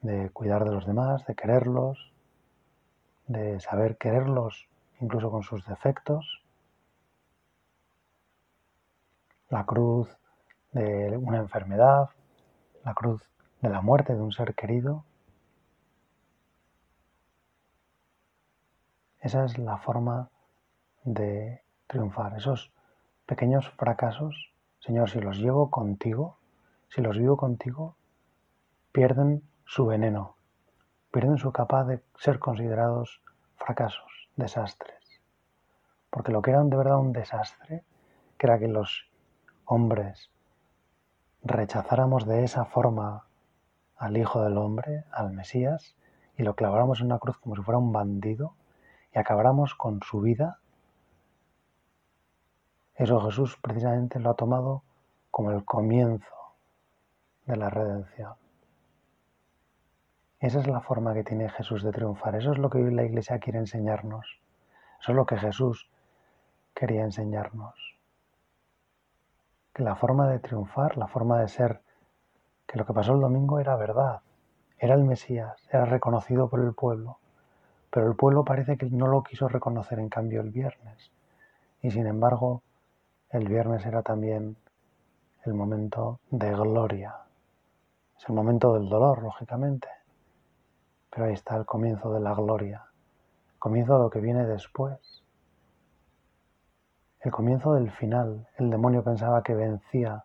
de 0.00 0.30
cuidar 0.30 0.64
de 0.64 0.72
los 0.72 0.86
demás, 0.86 1.26
de 1.26 1.34
quererlos, 1.34 2.10
de 3.26 3.58
saber 3.60 3.96
quererlos 3.96 4.68
incluso 5.00 5.30
con 5.30 5.42
sus 5.42 5.66
defectos, 5.66 6.42
la 9.50 9.64
cruz 9.64 10.08
de 10.72 11.16
una 11.16 11.38
enfermedad, 11.38 12.10
la 12.84 12.94
cruz 12.94 13.22
de 13.60 13.68
la 13.68 13.80
muerte 13.80 14.14
de 14.14 14.20
un 14.20 14.32
ser 14.32 14.54
querido. 14.54 15.04
Esa 19.20 19.44
es 19.44 19.58
la 19.58 19.78
forma 19.78 20.30
de 21.04 21.62
triunfar. 21.86 22.36
Esos 22.36 22.72
pequeños 23.26 23.68
fracasos, 23.76 24.52
Señor, 24.80 25.10
si 25.10 25.20
los 25.20 25.38
llevo 25.38 25.70
contigo, 25.70 26.36
si 26.88 27.00
los 27.02 27.16
vivo 27.18 27.36
contigo, 27.36 27.96
pierden 28.92 29.42
su 29.64 29.86
veneno, 29.86 30.33
pierden 31.14 31.38
su 31.38 31.52
capaz 31.52 31.84
de 31.84 32.02
ser 32.18 32.40
considerados 32.40 33.20
fracasos, 33.54 34.28
desastres. 34.34 34.98
Porque 36.10 36.32
lo 36.32 36.42
que 36.42 36.50
era 36.50 36.64
de 36.64 36.76
verdad 36.76 36.98
un 36.98 37.12
desastre, 37.12 37.84
que 38.36 38.46
era 38.48 38.58
que 38.58 38.66
los 38.66 39.06
hombres 39.64 40.32
rechazáramos 41.44 42.26
de 42.26 42.42
esa 42.42 42.64
forma 42.64 43.26
al 43.96 44.16
Hijo 44.16 44.42
del 44.42 44.58
Hombre, 44.58 45.04
al 45.12 45.30
Mesías, 45.30 45.94
y 46.36 46.42
lo 46.42 46.56
claváramos 46.56 46.98
en 46.98 47.06
una 47.06 47.20
cruz 47.20 47.38
como 47.38 47.54
si 47.54 47.62
fuera 47.62 47.78
un 47.78 47.92
bandido, 47.92 48.56
y 49.14 49.20
acabáramos 49.20 49.76
con 49.76 50.00
su 50.02 50.20
vida, 50.20 50.58
eso 52.96 53.20
Jesús 53.20 53.56
precisamente 53.62 54.18
lo 54.18 54.30
ha 54.30 54.34
tomado 54.34 54.82
como 55.30 55.52
el 55.52 55.64
comienzo 55.64 56.34
de 57.46 57.54
la 57.54 57.70
redención. 57.70 58.34
Esa 60.44 60.60
es 60.60 60.66
la 60.66 60.82
forma 60.82 61.14
que 61.14 61.24
tiene 61.24 61.48
Jesús 61.48 61.82
de 61.82 61.90
triunfar. 61.90 62.36
Eso 62.36 62.52
es 62.52 62.58
lo 62.58 62.68
que 62.68 62.76
hoy 62.76 62.92
la 62.92 63.02
Iglesia 63.04 63.38
quiere 63.38 63.58
enseñarnos. 63.58 64.38
Eso 65.00 65.12
es 65.12 65.16
lo 65.16 65.24
que 65.24 65.38
Jesús 65.38 65.88
quería 66.74 67.00
enseñarnos. 67.02 67.96
Que 69.72 69.82
la 69.82 69.96
forma 69.96 70.28
de 70.28 70.40
triunfar, 70.40 70.98
la 70.98 71.06
forma 71.08 71.40
de 71.40 71.48
ser, 71.48 71.80
que 72.66 72.78
lo 72.78 72.84
que 72.84 72.92
pasó 72.92 73.14
el 73.14 73.22
domingo 73.22 73.58
era 73.58 73.74
verdad. 73.76 74.20
Era 74.78 74.94
el 74.96 75.04
Mesías, 75.04 75.66
era 75.70 75.86
reconocido 75.86 76.50
por 76.50 76.60
el 76.60 76.74
pueblo. 76.74 77.16
Pero 77.90 78.06
el 78.06 78.14
pueblo 78.14 78.44
parece 78.44 78.76
que 78.76 78.90
no 78.90 79.06
lo 79.06 79.22
quiso 79.22 79.48
reconocer 79.48 79.98
en 79.98 80.10
cambio 80.10 80.42
el 80.42 80.50
viernes. 80.50 81.10
Y 81.80 81.90
sin 81.90 82.06
embargo, 82.06 82.60
el 83.30 83.48
viernes 83.48 83.86
era 83.86 84.02
también 84.02 84.58
el 85.46 85.54
momento 85.54 86.20
de 86.30 86.50
gloria. 86.52 87.14
Es 88.18 88.28
el 88.28 88.34
momento 88.34 88.74
del 88.74 88.90
dolor, 88.90 89.22
lógicamente, 89.22 89.88
pero 91.14 91.28
ahí 91.28 91.34
está 91.34 91.56
el 91.56 91.64
comienzo 91.64 92.12
de 92.12 92.18
la 92.18 92.34
gloria, 92.34 92.86
comienzo 93.60 93.92
de 93.96 94.00
lo 94.00 94.10
que 94.10 94.18
viene 94.18 94.46
después, 94.46 95.22
el 97.20 97.30
comienzo 97.30 97.74
del 97.74 97.92
final. 97.92 98.48
El 98.58 98.68
demonio 98.70 99.04
pensaba 99.04 99.44
que 99.44 99.54
vencía 99.54 100.24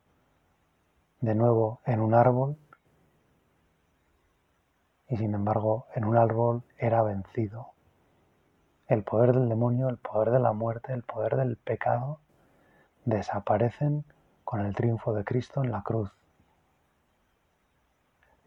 de 1.21 1.36
nuevo 1.36 1.80
en 1.86 1.99
un 2.02 2.15
árbol 2.15 2.58
y 5.10 5.17
sin 5.17 5.36
embargo 5.36 5.86
en 5.93 6.06
un 6.06 6.17
árbol 6.17 6.63
era 6.80 7.04
vencido. 7.04 7.69
El 8.88 9.04
poder 9.04 9.34
del 9.34 9.47
demonio, 9.47 9.89
el 9.89 9.97
poder 9.97 10.32
de 10.32 10.39
la 10.39 10.54
muerte, 10.54 10.91
el 10.91 11.04
poder 11.04 11.36
del 11.36 11.56
pecado 11.58 12.19
desaparecen 13.06 14.06
con 14.43 14.65
el 14.65 14.73
triunfo 14.73 15.13
de 15.13 15.23
Cristo 15.23 15.63
en 15.63 15.69
la 15.71 15.84
cruz. 15.84 16.12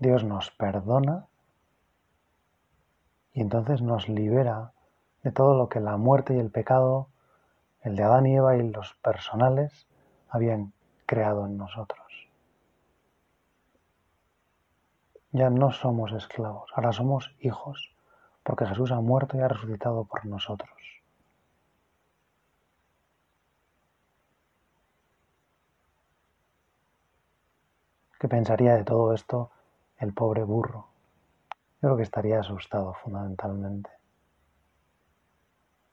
Dios 0.01 0.25
nos 0.25 0.51
perdona 0.51 1.29
y 3.35 3.41
entonces 3.41 3.81
nos 3.83 4.09
libera 4.09 4.73
de 5.23 5.33
todo 5.33 5.57
lo 5.57 5.69
que 5.69 5.81
la 5.81 5.97
muerte 5.97 6.35
y 6.35 6.39
el 6.39 6.51
pecado, 6.51 7.09
el 7.81 7.97
de 7.97 8.03
Adán 8.03 8.27
y 8.27 8.37
Eva 8.37 8.57
y 8.57 8.69
los 8.69 8.95
personales 9.03 9.87
habían 10.29 10.73
creado 11.07 11.47
en 11.47 11.57
nosotros. 11.57 12.01
Ya 15.33 15.49
no 15.49 15.73
somos 15.73 16.13
esclavos, 16.13 16.71
ahora 16.75 16.93
somos 16.93 17.35
hijos, 17.41 17.91
porque 18.43 18.67
Jesús 18.67 18.93
ha 18.93 19.01
muerto 19.01 19.37
y 19.37 19.41
ha 19.41 19.49
resucitado 19.49 20.05
por 20.05 20.27
nosotros. 20.27 20.71
¿Qué 28.21 28.29
pensaría 28.29 28.75
de 28.77 28.85
todo 28.85 29.15
esto 29.15 29.51
el 29.99 30.13
pobre 30.13 30.45
burro? 30.45 30.92
creo 31.83 31.97
que 31.97 32.05
estaría 32.05 32.39
asustado 32.41 32.95
fundamentalmente. 32.95 33.91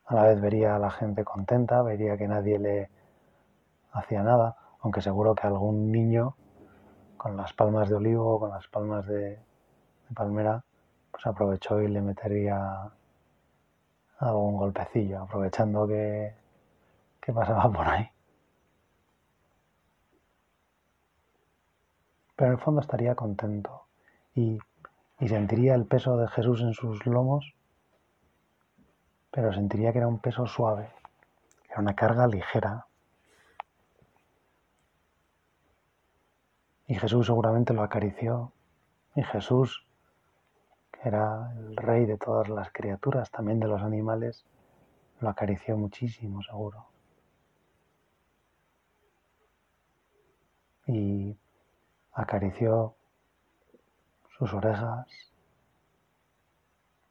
A 0.06 0.14
la 0.14 0.24
vez 0.28 0.40
vería 0.40 0.76
a 0.76 0.80
la 0.80 0.92
gente 0.92 1.24
contenta, 1.24 1.82
vería 1.82 2.16
que 2.18 2.28
nadie 2.28 2.60
le 2.60 2.92
hacía 3.94 4.22
nada, 4.24 4.56
aunque 4.82 5.02
seguro 5.02 5.34
que 5.34 5.48
algún 5.48 5.92
niño 5.92 6.36
con 7.18 7.36
las 7.36 7.54
palmas 7.54 7.90
de 7.90 7.96
olivo, 7.96 8.40
con 8.40 8.52
las 8.52 8.68
palmas 8.68 9.08
de, 9.08 9.40
palmera, 10.14 10.64
pues 11.12 11.26
aprovechó 11.26 11.82
y 11.82 11.88
le 11.88 12.02
metería 12.02 12.92
algún 14.20 14.58
golpecillo, 14.58 15.24
aprovechando 15.24 15.88
que, 15.88 16.36
que 17.22 17.34
pasaba 17.34 17.68
por 17.72 17.88
ahí. 17.88 18.08
Pero 22.36 22.52
en 22.52 22.58
el 22.60 22.64
fondo 22.64 22.80
estaría 22.82 23.14
contento 23.16 23.86
y 24.36 24.60
y 25.20 25.28
sentiría 25.28 25.76
el 25.76 25.86
peso 25.86 26.18
de 26.18 26.28
Jesús 26.30 26.62
en 26.62 26.74
sus 26.74 27.06
lomos, 27.06 27.54
pero 29.32 29.52
sentiría 29.54 29.92
que 29.92 29.98
era 30.00 30.08
un 30.08 30.20
peso 30.20 30.48
suave, 30.48 30.90
era 31.70 31.82
una 31.82 31.94
carga 31.94 32.26
ligera. 32.26 32.86
Y 36.88 36.96
Jesús 36.96 37.26
seguramente 37.28 37.74
lo 37.74 37.84
acarició 37.84 38.52
y 39.14 39.22
Jesús, 39.24 39.86
que 40.92 41.08
era 41.10 41.54
el 41.58 41.76
rey 41.76 42.06
de 42.06 42.18
todas 42.18 42.48
las 42.50 42.72
criaturas, 42.72 43.30
también 43.30 43.60
de 43.60 43.68
los 43.68 43.82
animales, 43.82 44.44
lo 45.20 45.30
acarició 45.30 45.78
muchísimo, 45.78 46.42
seguro. 46.42 46.86
Y 50.88 51.38
acarició 52.14 52.96
sus 54.40 54.54
orejas 54.54 55.06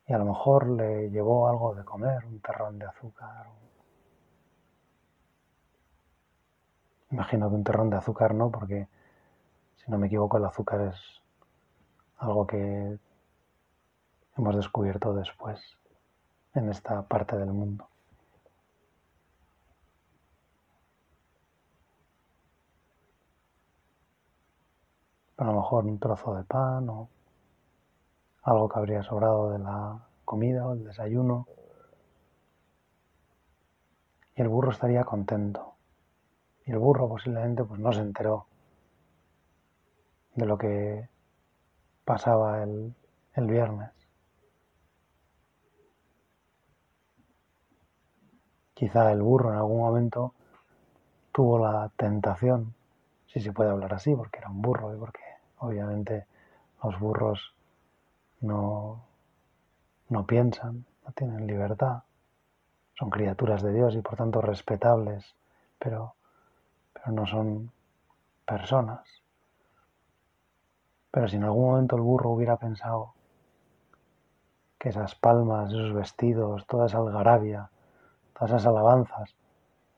y 0.06 0.14
a 0.14 0.18
lo 0.18 0.24
mejor 0.24 0.66
le 0.70 1.10
llevó 1.10 1.46
algo 1.48 1.74
de 1.74 1.84
comer, 1.84 2.24
un 2.24 2.40
terrón 2.40 2.78
de 2.78 2.86
azúcar. 2.86 3.46
Imagino 7.10 7.50
que 7.50 7.54
un 7.54 7.64
terrón 7.64 7.90
de 7.90 7.96
azúcar 7.98 8.34
no, 8.34 8.50
porque 8.50 8.88
si 9.76 9.90
no 9.90 9.98
me 9.98 10.06
equivoco 10.06 10.38
el 10.38 10.46
azúcar 10.46 10.80
es 10.80 10.96
algo 12.16 12.46
que 12.46 12.98
hemos 14.38 14.56
descubierto 14.56 15.12
después 15.12 15.60
en 16.54 16.70
esta 16.70 17.02
parte 17.02 17.36
del 17.36 17.52
mundo. 17.52 17.86
a 25.38 25.44
lo 25.44 25.52
mejor 25.52 25.84
un 25.86 26.00
trozo 26.00 26.34
de 26.34 26.42
pan 26.42 26.88
o 26.88 27.08
algo 28.48 28.66
que 28.68 28.78
habría 28.78 29.02
sobrado 29.02 29.50
de 29.50 29.58
la 29.58 29.98
comida 30.24 30.66
o 30.66 30.72
el 30.72 30.84
desayuno. 30.84 31.46
Y 34.36 34.40
el 34.42 34.48
burro 34.48 34.70
estaría 34.70 35.04
contento. 35.04 35.74
Y 36.64 36.70
el 36.72 36.78
burro 36.78 37.08
posiblemente 37.08 37.62
pues, 37.64 37.78
no 37.80 37.92
se 37.92 38.00
enteró 38.00 38.46
de 40.34 40.46
lo 40.46 40.56
que 40.56 41.08
pasaba 42.06 42.62
el 42.62 42.94
viernes. 43.36 43.90
Quizá 48.74 49.10
el 49.12 49.20
burro 49.22 49.50
en 49.50 49.56
algún 49.56 49.78
momento 49.80 50.34
tuvo 51.32 51.58
la 51.58 51.90
tentación, 51.96 52.74
si 53.26 53.40
se 53.40 53.52
puede 53.52 53.70
hablar 53.70 53.92
así, 53.94 54.14
porque 54.14 54.38
era 54.38 54.48
un 54.50 54.60
burro 54.62 54.94
y 54.94 54.98
porque 54.98 55.20
obviamente 55.60 56.26
los 56.82 56.98
burros 56.98 57.54
no, 58.40 59.02
no 60.08 60.26
piensan, 60.26 60.84
no 61.04 61.12
tienen 61.12 61.46
libertad, 61.46 62.02
son 62.98 63.10
criaturas 63.10 63.62
de 63.62 63.72
Dios 63.72 63.94
y 63.94 64.00
por 64.02 64.16
tanto 64.16 64.40
respetables, 64.40 65.34
pero, 65.78 66.14
pero 66.92 67.12
no 67.12 67.26
son 67.26 67.70
personas. 68.46 69.06
Pero 71.10 71.28
si 71.28 71.36
en 71.36 71.44
algún 71.44 71.70
momento 71.70 71.96
el 71.96 72.02
burro 72.02 72.30
hubiera 72.30 72.56
pensado 72.56 73.14
que 74.78 74.90
esas 74.90 75.14
palmas, 75.14 75.70
esos 75.70 75.92
vestidos, 75.92 76.66
toda 76.66 76.86
esa 76.86 76.98
algarabia, 76.98 77.70
todas 78.34 78.50
esas 78.52 78.66
alabanzas 78.66 79.34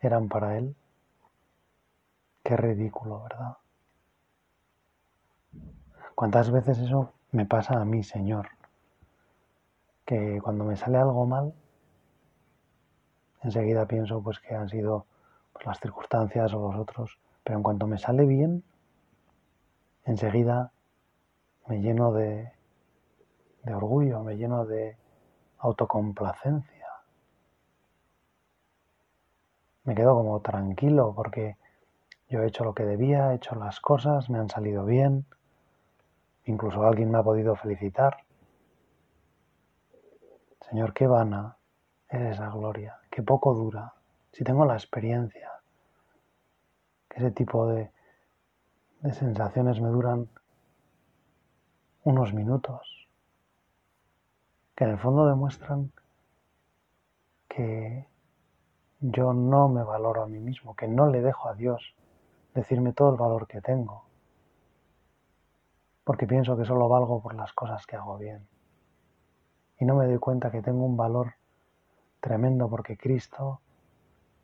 eran 0.01 0.29
para 0.29 0.57
él, 0.57 0.75
qué 2.43 2.57
ridículo, 2.57 3.23
¿verdad? 3.25 3.59
¿Cuántas 6.15 6.51
veces 6.51 6.79
eso 6.79 7.13
me 7.33 7.47
pasa 7.47 7.81
a 7.81 7.85
mí, 7.85 8.03
Señor, 8.03 8.49
que 10.05 10.41
cuando 10.43 10.65
me 10.65 10.77
sale 10.77 10.99
algo 10.99 11.27
mal, 11.27 11.55
enseguida 13.43 13.87
pienso 13.87 14.21
pues 14.23 14.41
que 14.41 14.55
han 14.55 14.69
sido 14.69 15.07
pues, 15.53 15.65
las 15.67 15.79
circunstancias 15.79 16.53
o 16.55 16.59
los 16.71 16.77
otros, 16.81 17.19
pero 17.45 17.57
en 17.59 17.63
cuanto 17.63 17.87
me 17.87 17.99
sale 17.99 18.25
bien, 18.27 18.65
enseguida 20.05 20.73
me 21.69 21.79
lleno 21.81 22.13
de, 22.13 22.51
de 23.63 23.75
orgullo, 23.75 24.25
me 24.25 24.37
lleno 24.37 24.65
de 24.67 24.97
autocomplacencia. 25.59 26.79
Me 29.85 29.95
quedo 29.95 30.15
como 30.17 30.41
tranquilo 30.41 31.13
porque 31.15 31.57
yo 32.29 32.43
he 32.43 32.49
hecho 32.49 32.65
lo 32.65 32.75
que 32.75 32.85
debía, 32.85 33.33
he 33.33 33.37
hecho 33.37 33.55
las 33.55 33.81
cosas, 33.81 34.29
me 34.31 34.39
han 34.39 34.49
salido 34.49 34.85
bien, 34.85 35.25
Incluso 36.47 36.85
alguien 36.87 37.11
me 37.11 37.19
ha 37.19 37.23
podido 37.23 37.55
felicitar. 37.57 38.17
Señor, 40.69 40.93
qué 40.95 41.07
vana 41.07 41.57
es 42.09 42.21
esa 42.21 42.49
gloria, 42.51 42.99
qué 43.11 43.23
poco 43.23 43.55
dura. 43.55 43.93
Si 44.33 44.45
tengo 44.45 44.65
la 44.65 44.75
experiencia, 44.75 45.51
que 47.09 47.19
ese 47.19 47.31
tipo 47.33 47.67
de, 47.67 47.91
de 49.01 49.13
sensaciones 49.13 49.81
me 49.81 49.89
duran 49.89 50.29
unos 52.05 52.33
minutos, 52.33 53.09
que 54.77 54.85
en 54.85 54.91
el 54.91 54.99
fondo 54.99 55.27
demuestran 55.27 55.91
que 57.49 58.07
yo 59.01 59.33
no 59.35 59.69
me 59.69 59.83
valoro 59.83 60.23
a 60.23 60.29
mí 60.29 60.39
mismo, 60.39 60.77
que 60.77 60.87
no 60.87 61.09
le 61.09 61.21
dejo 61.21 61.49
a 61.49 61.55
Dios 61.55 61.95
decirme 62.55 62.93
todo 62.93 63.11
el 63.13 63.17
valor 63.19 63.49
que 63.49 63.61
tengo, 63.61 64.05
porque 66.05 66.27
pienso 66.27 66.57
que 66.57 66.65
solo 66.65 66.89
valgo 66.89 67.21
por 67.21 67.35
las 67.35 67.53
cosas 67.53 67.87
que 67.87 67.97
hago 67.97 68.17
bien. 68.19 68.47
Y 69.79 69.85
no 69.85 69.95
me 69.95 70.07
doy 70.07 70.19
cuenta 70.19 70.51
que 70.51 70.63
tengo 70.63 70.85
un 70.85 70.97
valor 70.97 71.35
tremendo 72.21 72.69
porque 72.69 72.97
Cristo 72.99 73.61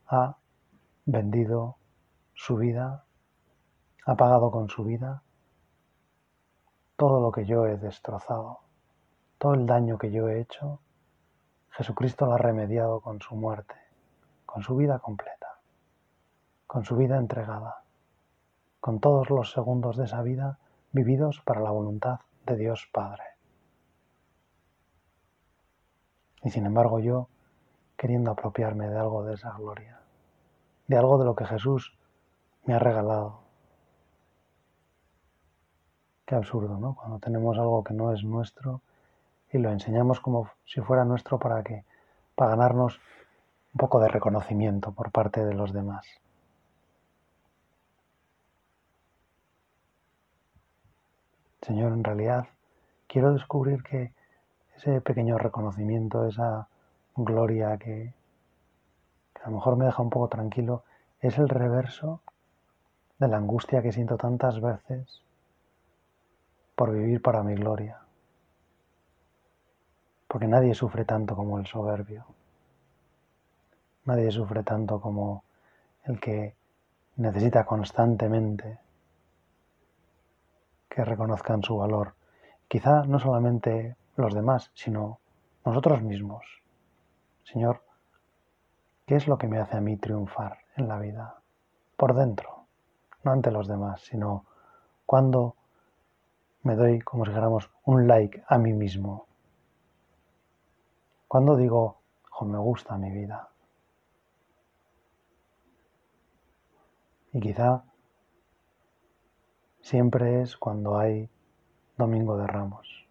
ha 0.09 0.37
vendido 1.05 1.77
su 2.35 2.57
vida, 2.57 3.05
ha 4.05 4.15
pagado 4.15 4.51
con 4.51 4.69
su 4.69 4.85
vida 4.85 5.23
todo 6.97 7.21
lo 7.21 7.31
que 7.33 7.45
yo 7.45 7.67
he 7.67 7.77
destrozado, 7.77 8.61
todo 9.39 9.53
el 9.55 9.67
daño 9.67 9.99
que 9.99 10.11
yo 10.11 10.29
he 10.29 10.41
hecho, 10.41 10.81
Jesucristo 11.71 12.25
lo 12.27 12.33
ha 12.33 12.39
remediado 12.39 13.01
con 13.01 13.21
su 13.21 13.35
muerte, 13.37 13.75
con 14.47 14.63
su 14.63 14.77
vida 14.77 14.99
completa, 14.99 15.59
con 16.67 16.85
su 16.87 16.97
vida 16.97 17.19
entregada, 17.19 17.83
con 18.81 18.99
todos 19.01 19.29
los 19.29 19.53
segundos 19.53 19.99
de 19.99 20.05
esa 20.05 20.23
vida 20.23 20.59
vividos 20.97 21.41
para 21.45 21.61
la 21.61 21.71
voluntad 21.71 22.21
de 22.47 22.57
Dios 22.57 22.89
Padre. 22.91 23.23
Y 26.43 26.51
sin 26.51 26.65
embargo 26.65 26.99
yo, 27.01 27.29
queriendo 27.99 28.31
apropiarme 28.31 28.89
de 28.89 28.99
algo 28.99 29.23
de 29.25 29.35
esa 29.35 29.53
gloria, 29.59 29.99
de 30.87 30.97
algo 30.97 31.19
de 31.19 31.25
lo 31.27 31.37
que 31.37 31.45
Jesús 31.45 31.93
me 32.65 32.75
ha 32.75 32.79
regalado. 32.79 33.41
Qué 36.25 36.35
absurdo, 36.35 36.79
¿no? 36.79 36.95
Cuando 36.97 37.19
tenemos 37.19 37.59
algo 37.59 37.85
que 37.85 37.95
no 37.95 38.13
es 38.13 38.25
nuestro 38.25 38.81
y 39.53 39.59
lo 39.59 39.71
enseñamos 39.71 40.21
como 40.21 40.49
si 40.65 40.81
fuera 40.81 41.05
nuestro 41.05 41.39
para 41.39 41.63
que, 41.63 41.85
para 42.35 42.53
ganarnos 42.53 42.99
un 43.75 43.79
poco 43.79 44.01
de 44.01 44.09
reconocimiento 44.09 44.93
por 44.93 45.11
parte 45.13 45.45
de 45.45 45.55
los 45.55 45.73
demás. 45.75 46.07
Señor, 51.67 51.93
en 51.95 52.05
realidad 52.05 52.47
quiero 53.09 53.33
descubrir 53.33 53.83
que 53.83 54.13
ese 54.77 55.01
pequeño 55.01 55.37
reconocimiento, 55.37 56.25
esa 56.29 56.69
gloria 57.17 57.77
que, 57.77 58.15
a 59.43 59.51
lo 59.51 59.57
mejor 59.57 59.75
me 59.77 59.87
deja 59.87 60.01
un 60.01 60.11
poco 60.11 60.29
tranquilo, 60.29 60.85
es 61.21 61.37
el 61.39 61.49
reverso 61.49 62.21
de 63.19 63.27
la 63.27 63.39
angustia 63.39 63.83
que 63.83 63.91
siento 63.91 64.17
tantas 64.17 64.61
veces 64.61 65.21
por 66.77 66.93
vivir 66.93 67.21
para 67.21 67.43
mi 67.43 67.57
gloria. 67.57 67.99
Porque 70.29 70.47
nadie 70.47 70.73
sufre 70.73 71.05
tanto 71.05 71.35
como 71.35 71.59
el 71.59 71.67
soberbio. 71.67 72.27
Nadie 74.05 74.31
sufre 74.31 74.63
tanto 74.63 75.01
como 75.01 75.43
el 76.05 76.21
que 76.21 76.55
necesita 77.17 77.67
constantemente 77.67 78.79
que 80.97 81.05
reconozcan 81.05 81.63
su 81.63 81.77
valor. 81.77 82.15
Quizá 82.69 83.05
no 83.05 83.19
solamente 83.19 83.97
los 84.17 84.33
demás, 84.35 84.71
sino 84.73 85.21
nosotros 85.67 86.01
mismos. 86.01 86.47
Señor, 87.45 87.83
¿qué 89.05 89.17
es 89.17 89.29
lo 89.29 89.37
que 89.37 89.47
me 89.47 89.59
hace 89.59 89.77
a 89.77 89.83
mí 89.83 89.99
triunfar 89.99 90.61
en 90.75 90.89
la 90.89 90.99
vida? 90.99 91.37
Por 91.99 92.15
dentro, 92.15 92.65
no 93.25 93.33
ante 93.33 93.51
los 93.51 93.69
demás, 93.69 94.01
sino 94.01 94.47
cuando 95.05 95.55
me 96.63 96.75
doy, 96.75 97.01
como 97.01 97.27
si 97.27 97.31
dijéramos, 97.31 97.71
un 97.85 98.09
like 98.09 98.43
a 98.49 98.57
mí 98.57 98.73
mismo. 98.73 99.27
Cuando 101.29 101.57
digo, 101.57 101.99
jo, 102.31 102.47
me 102.47 102.59
gusta 102.59 102.97
mi 102.97 103.11
vida. 103.11 103.51
Y 107.35 107.41
quizá 107.41 107.85
siempre 109.89 110.43
es 110.43 110.57
cuando 110.57 110.99
hay 110.99 111.31
Domingo 111.97 112.37
de 112.37 112.49
Ramos. 112.49 113.07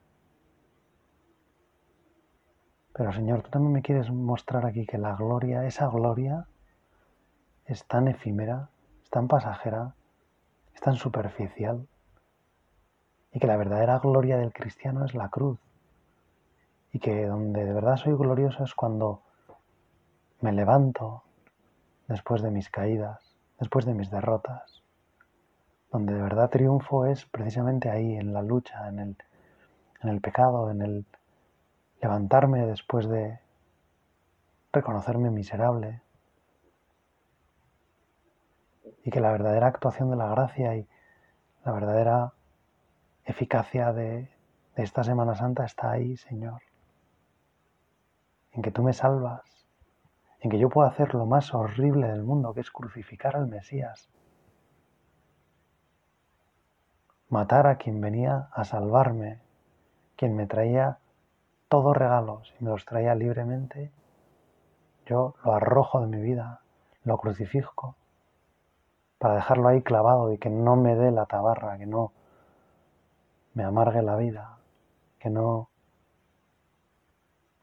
Pero 2.93 3.13
Señor, 3.13 3.43
tú 3.43 3.49
también 3.49 3.71
me 3.71 3.81
quieres 3.81 4.11
mostrar 4.11 4.65
aquí 4.65 4.85
que 4.85 4.97
la 4.97 5.15
gloria, 5.15 5.65
esa 5.65 5.88
gloria, 5.88 6.47
es 7.65 7.85
tan 7.85 8.09
efímera, 8.09 8.67
es 9.03 9.09
tan 9.09 9.29
pasajera, 9.29 9.95
es 10.73 10.81
tan 10.81 10.97
superficial, 10.97 11.88
y 13.31 13.39
que 13.39 13.47
la 13.47 13.55
verdadera 13.55 13.99
gloria 13.99 14.35
del 14.38 14.51
cristiano 14.51 15.05
es 15.05 15.15
la 15.15 15.29
cruz, 15.29 15.59
y 16.91 16.99
que 16.99 17.25
donde 17.25 17.63
de 17.63 17.71
verdad 17.73 17.95
soy 17.95 18.11
glorioso 18.17 18.65
es 18.65 18.73
cuando 18.73 19.21
me 20.41 20.51
levanto 20.51 21.23
después 22.09 22.41
de 22.41 22.51
mis 22.51 22.69
caídas, 22.69 23.38
después 23.59 23.85
de 23.85 23.93
mis 23.93 24.11
derrotas, 24.11 24.81
donde 25.95 26.13
de 26.13 26.21
verdad 26.23 26.49
triunfo 26.49 27.05
es 27.05 27.25
precisamente 27.25 27.89
ahí, 27.89 28.17
en 28.17 28.34
la 28.34 28.41
lucha, 28.41 28.89
en 28.89 28.99
el, 30.03 30.19
pecado, 30.19 30.69
en 30.69 30.81
el 30.81 31.05
levantarme 32.01 32.65
después 32.65 33.08
de 33.08 33.39
reconocerme 34.73 35.29
miserable. 35.31 36.01
Y 39.05 39.10
que 39.10 39.21
la 39.21 39.31
verdadera 39.31 39.67
actuación 39.67 40.10
de 40.10 40.17
la 40.17 40.27
gracia 40.27 40.75
y 40.75 40.86
la 41.63 41.71
verdadera 41.71 42.34
eficacia 43.23 43.93
de, 43.93 44.29
de 44.75 44.84
esta 44.84 45.01
Semana 45.01 45.34
Santa 45.36 45.63
está 45.63 45.91
ahí, 45.91 46.17
Señor. 46.17 46.62
En 48.51 48.62
que 48.62 48.71
tú 48.71 48.84
me 48.84 48.91
salvas, 48.91 49.43
en 50.41 50.49
que 50.51 50.60
yo 50.60 50.67
puedo 50.67 50.89
hacer 50.89 51.13
lo 51.15 51.25
más 51.25 51.53
horrible 51.53 52.08
del 52.08 52.23
mundo, 52.23 52.53
que 52.53 52.60
es 52.60 52.69
crucificar 52.69 53.38
al 53.38 53.47
Mesías 53.47 54.10
matar 57.36 57.67
a 57.67 57.76
quien 57.76 58.00
venía 58.00 58.48
a 58.54 58.63
salvarme, 58.63 59.39
quien 60.15 60.36
me 60.38 60.48
traía 60.48 60.98
todos 61.67 61.95
regalos 61.98 62.54
y 62.58 62.63
me 62.63 62.69
los 62.69 62.86
traía 62.86 63.13
libremente, 63.13 63.91
yo 65.06 65.36
lo 65.43 65.52
arrojo 65.54 66.00
de 66.00 66.08
mi 66.08 66.21
vida, 66.21 66.62
lo 67.04 67.17
crucifijo, 67.17 67.95
para 69.19 69.36
dejarlo 69.36 69.67
ahí 69.67 69.82
clavado 69.82 70.32
y 70.32 70.38
que 70.38 70.50
no 70.50 70.78
me 70.78 70.95
dé 70.95 71.12
la 71.12 71.26
tabarra, 71.26 71.78
que 71.78 71.86
no 71.86 72.13
me 73.54 73.65
amargue 73.65 74.02
la 74.02 74.15
vida, 74.15 74.58
que 75.19 75.30
no 75.30 75.67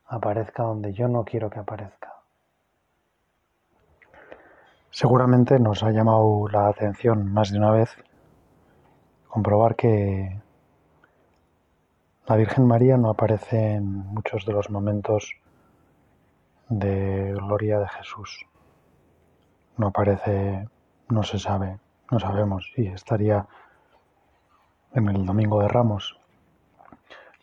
aparezca 0.06 0.64
donde 0.64 0.92
yo 0.92 1.08
no 1.08 1.24
quiero 1.24 1.48
que 1.48 1.60
aparezca. 1.60 2.12
Seguramente 4.90 5.58
nos 5.58 5.82
ha 5.82 5.90
llamado 5.92 6.46
la 6.52 6.68
atención 6.68 7.32
más 7.32 7.50
de 7.50 7.56
una 7.58 7.70
vez 7.70 7.88
comprobar 9.32 9.76
que 9.76 10.38
la 12.26 12.36
Virgen 12.36 12.66
María 12.66 12.98
no 12.98 13.08
aparece 13.08 13.72
en 13.76 13.84
muchos 14.12 14.44
de 14.44 14.52
los 14.52 14.68
momentos 14.68 15.38
de 16.68 17.32
gloria 17.32 17.78
de 17.78 17.88
Jesús. 17.88 18.44
No 19.78 19.86
aparece, 19.86 20.68
no 21.08 21.22
se 21.22 21.38
sabe, 21.38 21.78
no 22.10 22.20
sabemos 22.20 22.70
si 22.76 22.86
estaría 22.88 23.46
en 24.92 25.08
el 25.08 25.24
Domingo 25.24 25.62
de 25.62 25.68
Ramos 25.68 26.18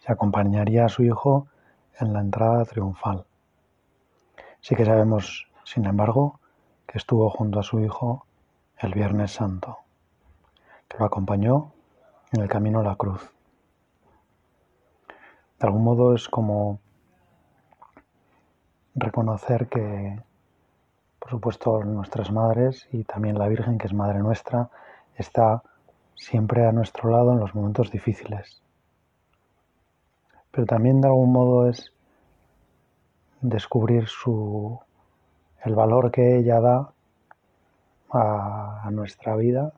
y 0.07 0.11
acompañaría 0.11 0.85
a 0.85 0.89
su 0.89 1.01
hijo 1.01 1.47
en 1.99 2.13
la 2.13 2.19
entrada 2.19 2.65
triunfal. 2.65 3.25
Sí 4.61 4.75
que 4.75 4.85
sabemos, 4.85 5.47
sin 5.63 5.87
embargo, 5.87 6.39
que 6.85 6.99
estuvo 6.99 7.31
junto 7.31 7.59
a 7.59 7.63
su 7.63 7.79
hijo 7.79 8.27
el 8.77 8.93
Viernes 8.93 9.31
Santo, 9.31 9.79
que 10.87 10.99
lo 10.99 11.05
acompañó 11.05 11.71
en 12.31 12.41
el 12.41 12.49
camino 12.49 12.79
a 12.79 12.83
la 12.83 12.95
cruz. 12.95 13.21
De 15.59 15.67
algún 15.67 15.83
modo 15.83 16.13
es 16.15 16.29
como 16.29 16.79
reconocer 18.95 19.67
que, 19.67 20.21
por 21.19 21.29
supuesto, 21.31 21.83
nuestras 21.83 22.31
madres 22.31 22.87
y 22.91 23.03
también 23.03 23.37
la 23.39 23.47
Virgen, 23.47 23.77
que 23.77 23.87
es 23.87 23.93
Madre 23.93 24.19
nuestra, 24.19 24.69
está 25.17 25.63
siempre 26.15 26.65
a 26.67 26.71
nuestro 26.71 27.09
lado 27.09 27.33
en 27.33 27.39
los 27.39 27.55
momentos 27.55 27.91
difíciles. 27.91 28.61
Pero 30.51 30.65
también 30.65 31.01
de 31.01 31.07
algún 31.07 31.31
modo 31.33 31.67
es 31.69 31.91
descubrir 33.41 34.07
su, 34.07 34.79
el 35.63 35.75
valor 35.75 36.11
que 36.11 36.37
ella 36.37 36.59
da 36.59 36.91
a, 38.11 38.81
a 38.83 38.91
nuestra 38.91 39.35
vida 39.35 39.73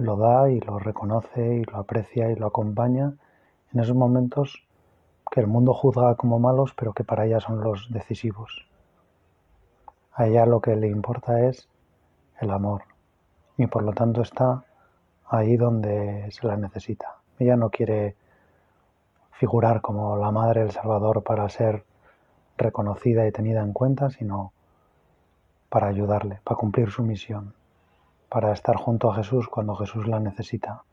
lo 0.00 0.16
da 0.16 0.48
y 0.48 0.60
lo 0.60 0.78
reconoce 0.78 1.56
y 1.56 1.64
lo 1.64 1.76
aprecia 1.78 2.30
y 2.30 2.34
lo 2.34 2.46
acompaña 2.46 3.12
en 3.72 3.80
esos 3.80 3.94
momentos 3.94 4.64
que 5.30 5.40
el 5.40 5.46
mundo 5.46 5.74
juzga 5.74 6.14
como 6.16 6.38
malos, 6.38 6.74
pero 6.74 6.92
que 6.92 7.04
para 7.04 7.26
ella 7.26 7.40
son 7.40 7.60
los 7.62 7.92
decisivos. 7.92 8.66
A 10.14 10.26
ella 10.26 10.46
lo 10.46 10.60
que 10.60 10.74
le 10.74 10.88
importa 10.88 11.42
es 11.46 11.68
el 12.40 12.50
amor 12.50 12.82
y 13.58 13.66
por 13.66 13.82
lo 13.82 13.92
tanto 13.92 14.22
está 14.22 14.64
ahí 15.28 15.56
donde 15.58 16.30
se 16.30 16.46
la 16.46 16.56
necesita. 16.56 17.18
Ella 17.38 17.56
no 17.56 17.68
quiere 17.70 18.16
figurar 19.32 19.80
como 19.82 20.16
la 20.16 20.30
madre 20.30 20.62
del 20.62 20.70
Salvador 20.72 21.22
para 21.22 21.48
ser 21.50 21.84
reconocida 22.56 23.26
y 23.26 23.32
tenida 23.32 23.60
en 23.60 23.72
cuenta, 23.72 24.08
sino 24.10 24.52
para 25.68 25.88
ayudarle, 25.88 26.40
para 26.42 26.56
cumplir 26.58 26.90
su 26.90 27.02
misión 27.02 27.54
para 28.30 28.52
estar 28.52 28.76
junto 28.76 29.10
a 29.10 29.16
Jesús 29.16 29.48
cuando 29.48 29.74
Jesús 29.74 30.06
la 30.06 30.20
necesita 30.20 30.84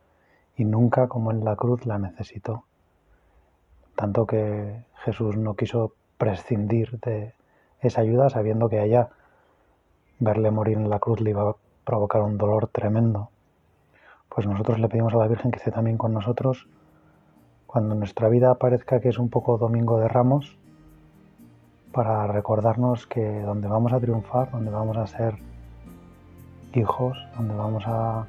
y 0.57 0.65
nunca 0.65 1.07
como 1.07 1.29
en 1.31 1.45
la 1.45 1.55
cruz 1.55 1.85
la 1.85 1.99
necesitó. 1.99 2.63
Tanto 3.95 4.25
que 4.25 4.83
Jesús 5.05 5.37
no 5.37 5.53
quiso 5.53 5.91
prescindir 6.17 6.99
de 6.99 7.33
esa 7.79 8.01
ayuda 8.01 8.29
sabiendo 8.31 8.67
que 8.69 8.79
allá 8.79 9.09
verle 10.19 10.49
morir 10.49 10.77
en 10.79 10.89
la 10.89 10.97
cruz 10.97 11.21
le 11.21 11.29
iba 11.29 11.47
a 11.51 11.55
provocar 11.85 12.23
un 12.23 12.39
dolor 12.39 12.67
tremendo. 12.69 13.29
Pues 14.29 14.47
nosotros 14.47 14.79
le 14.79 14.89
pedimos 14.89 15.13
a 15.13 15.17
la 15.17 15.27
Virgen 15.27 15.51
que 15.51 15.59
esté 15.59 15.69
también 15.71 15.97
con 15.99 16.13
nosotros 16.15 16.67
cuando 17.67 17.93
nuestra 17.93 18.29
vida 18.29 18.53
parezca 18.55 18.99
que 18.99 19.09
es 19.09 19.19
un 19.19 19.29
poco 19.29 19.59
domingo 19.59 19.99
de 19.99 20.07
ramos 20.07 20.57
para 21.91 22.25
recordarnos 22.25 23.05
que 23.05 23.41
donde 23.41 23.67
vamos 23.67 23.93
a 23.93 23.99
triunfar, 23.99 24.49
donde 24.51 24.71
vamos 24.71 24.97
a 24.97 25.05
ser 25.05 25.37
hijos, 26.73 27.17
donde 27.35 27.55
vamos 27.55 27.83
a 27.87 28.25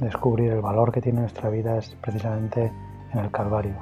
descubrir 0.00 0.52
el 0.52 0.60
valor 0.60 0.92
que 0.92 1.00
tiene 1.00 1.20
nuestra 1.20 1.50
vida 1.50 1.78
es 1.78 1.94
precisamente 2.00 2.72
en 3.12 3.18
el 3.20 3.30
Calvario, 3.30 3.74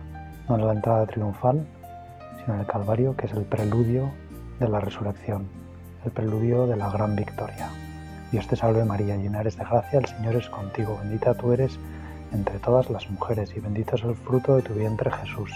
no 0.48 0.56
en 0.56 0.66
la 0.66 0.72
entrada 0.72 1.06
triunfal, 1.06 1.66
sino 2.40 2.54
en 2.54 2.60
el 2.60 2.66
Calvario, 2.66 3.16
que 3.16 3.26
es 3.26 3.32
el 3.32 3.42
preludio 3.44 4.10
de 4.60 4.68
la 4.68 4.80
resurrección, 4.80 5.48
el 6.04 6.10
preludio 6.10 6.66
de 6.66 6.76
la 6.76 6.90
gran 6.90 7.16
victoria. 7.16 7.70
Dios 8.30 8.46
te 8.46 8.56
salve 8.56 8.84
María, 8.84 9.16
llena 9.16 9.40
eres 9.40 9.56
de 9.56 9.64
gracia, 9.64 9.98
el 9.98 10.06
Señor 10.06 10.36
es 10.36 10.48
contigo, 10.48 10.98
bendita 11.02 11.34
tú 11.34 11.52
eres 11.52 11.78
entre 12.32 12.58
todas 12.58 12.88
las 12.88 13.10
mujeres 13.10 13.54
y 13.56 13.60
bendito 13.60 13.96
es 13.96 14.04
el 14.04 14.14
fruto 14.14 14.56
de 14.56 14.62
tu 14.62 14.74
vientre 14.74 15.10
Jesús. 15.10 15.50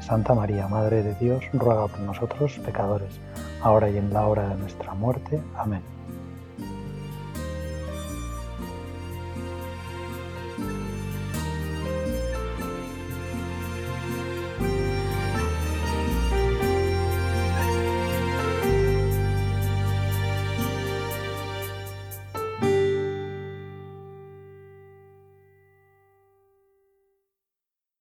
Santa 0.00 0.34
María, 0.34 0.66
Madre 0.66 1.04
de 1.04 1.14
Dios, 1.14 1.44
ruega 1.52 1.86
por 1.86 2.00
nosotros 2.00 2.58
pecadores, 2.64 3.20
ahora 3.62 3.88
y 3.90 3.96
en 3.98 4.12
la 4.12 4.26
hora 4.26 4.48
de 4.48 4.56
nuestra 4.56 4.92
muerte. 4.94 5.40
Amén. 5.56 5.99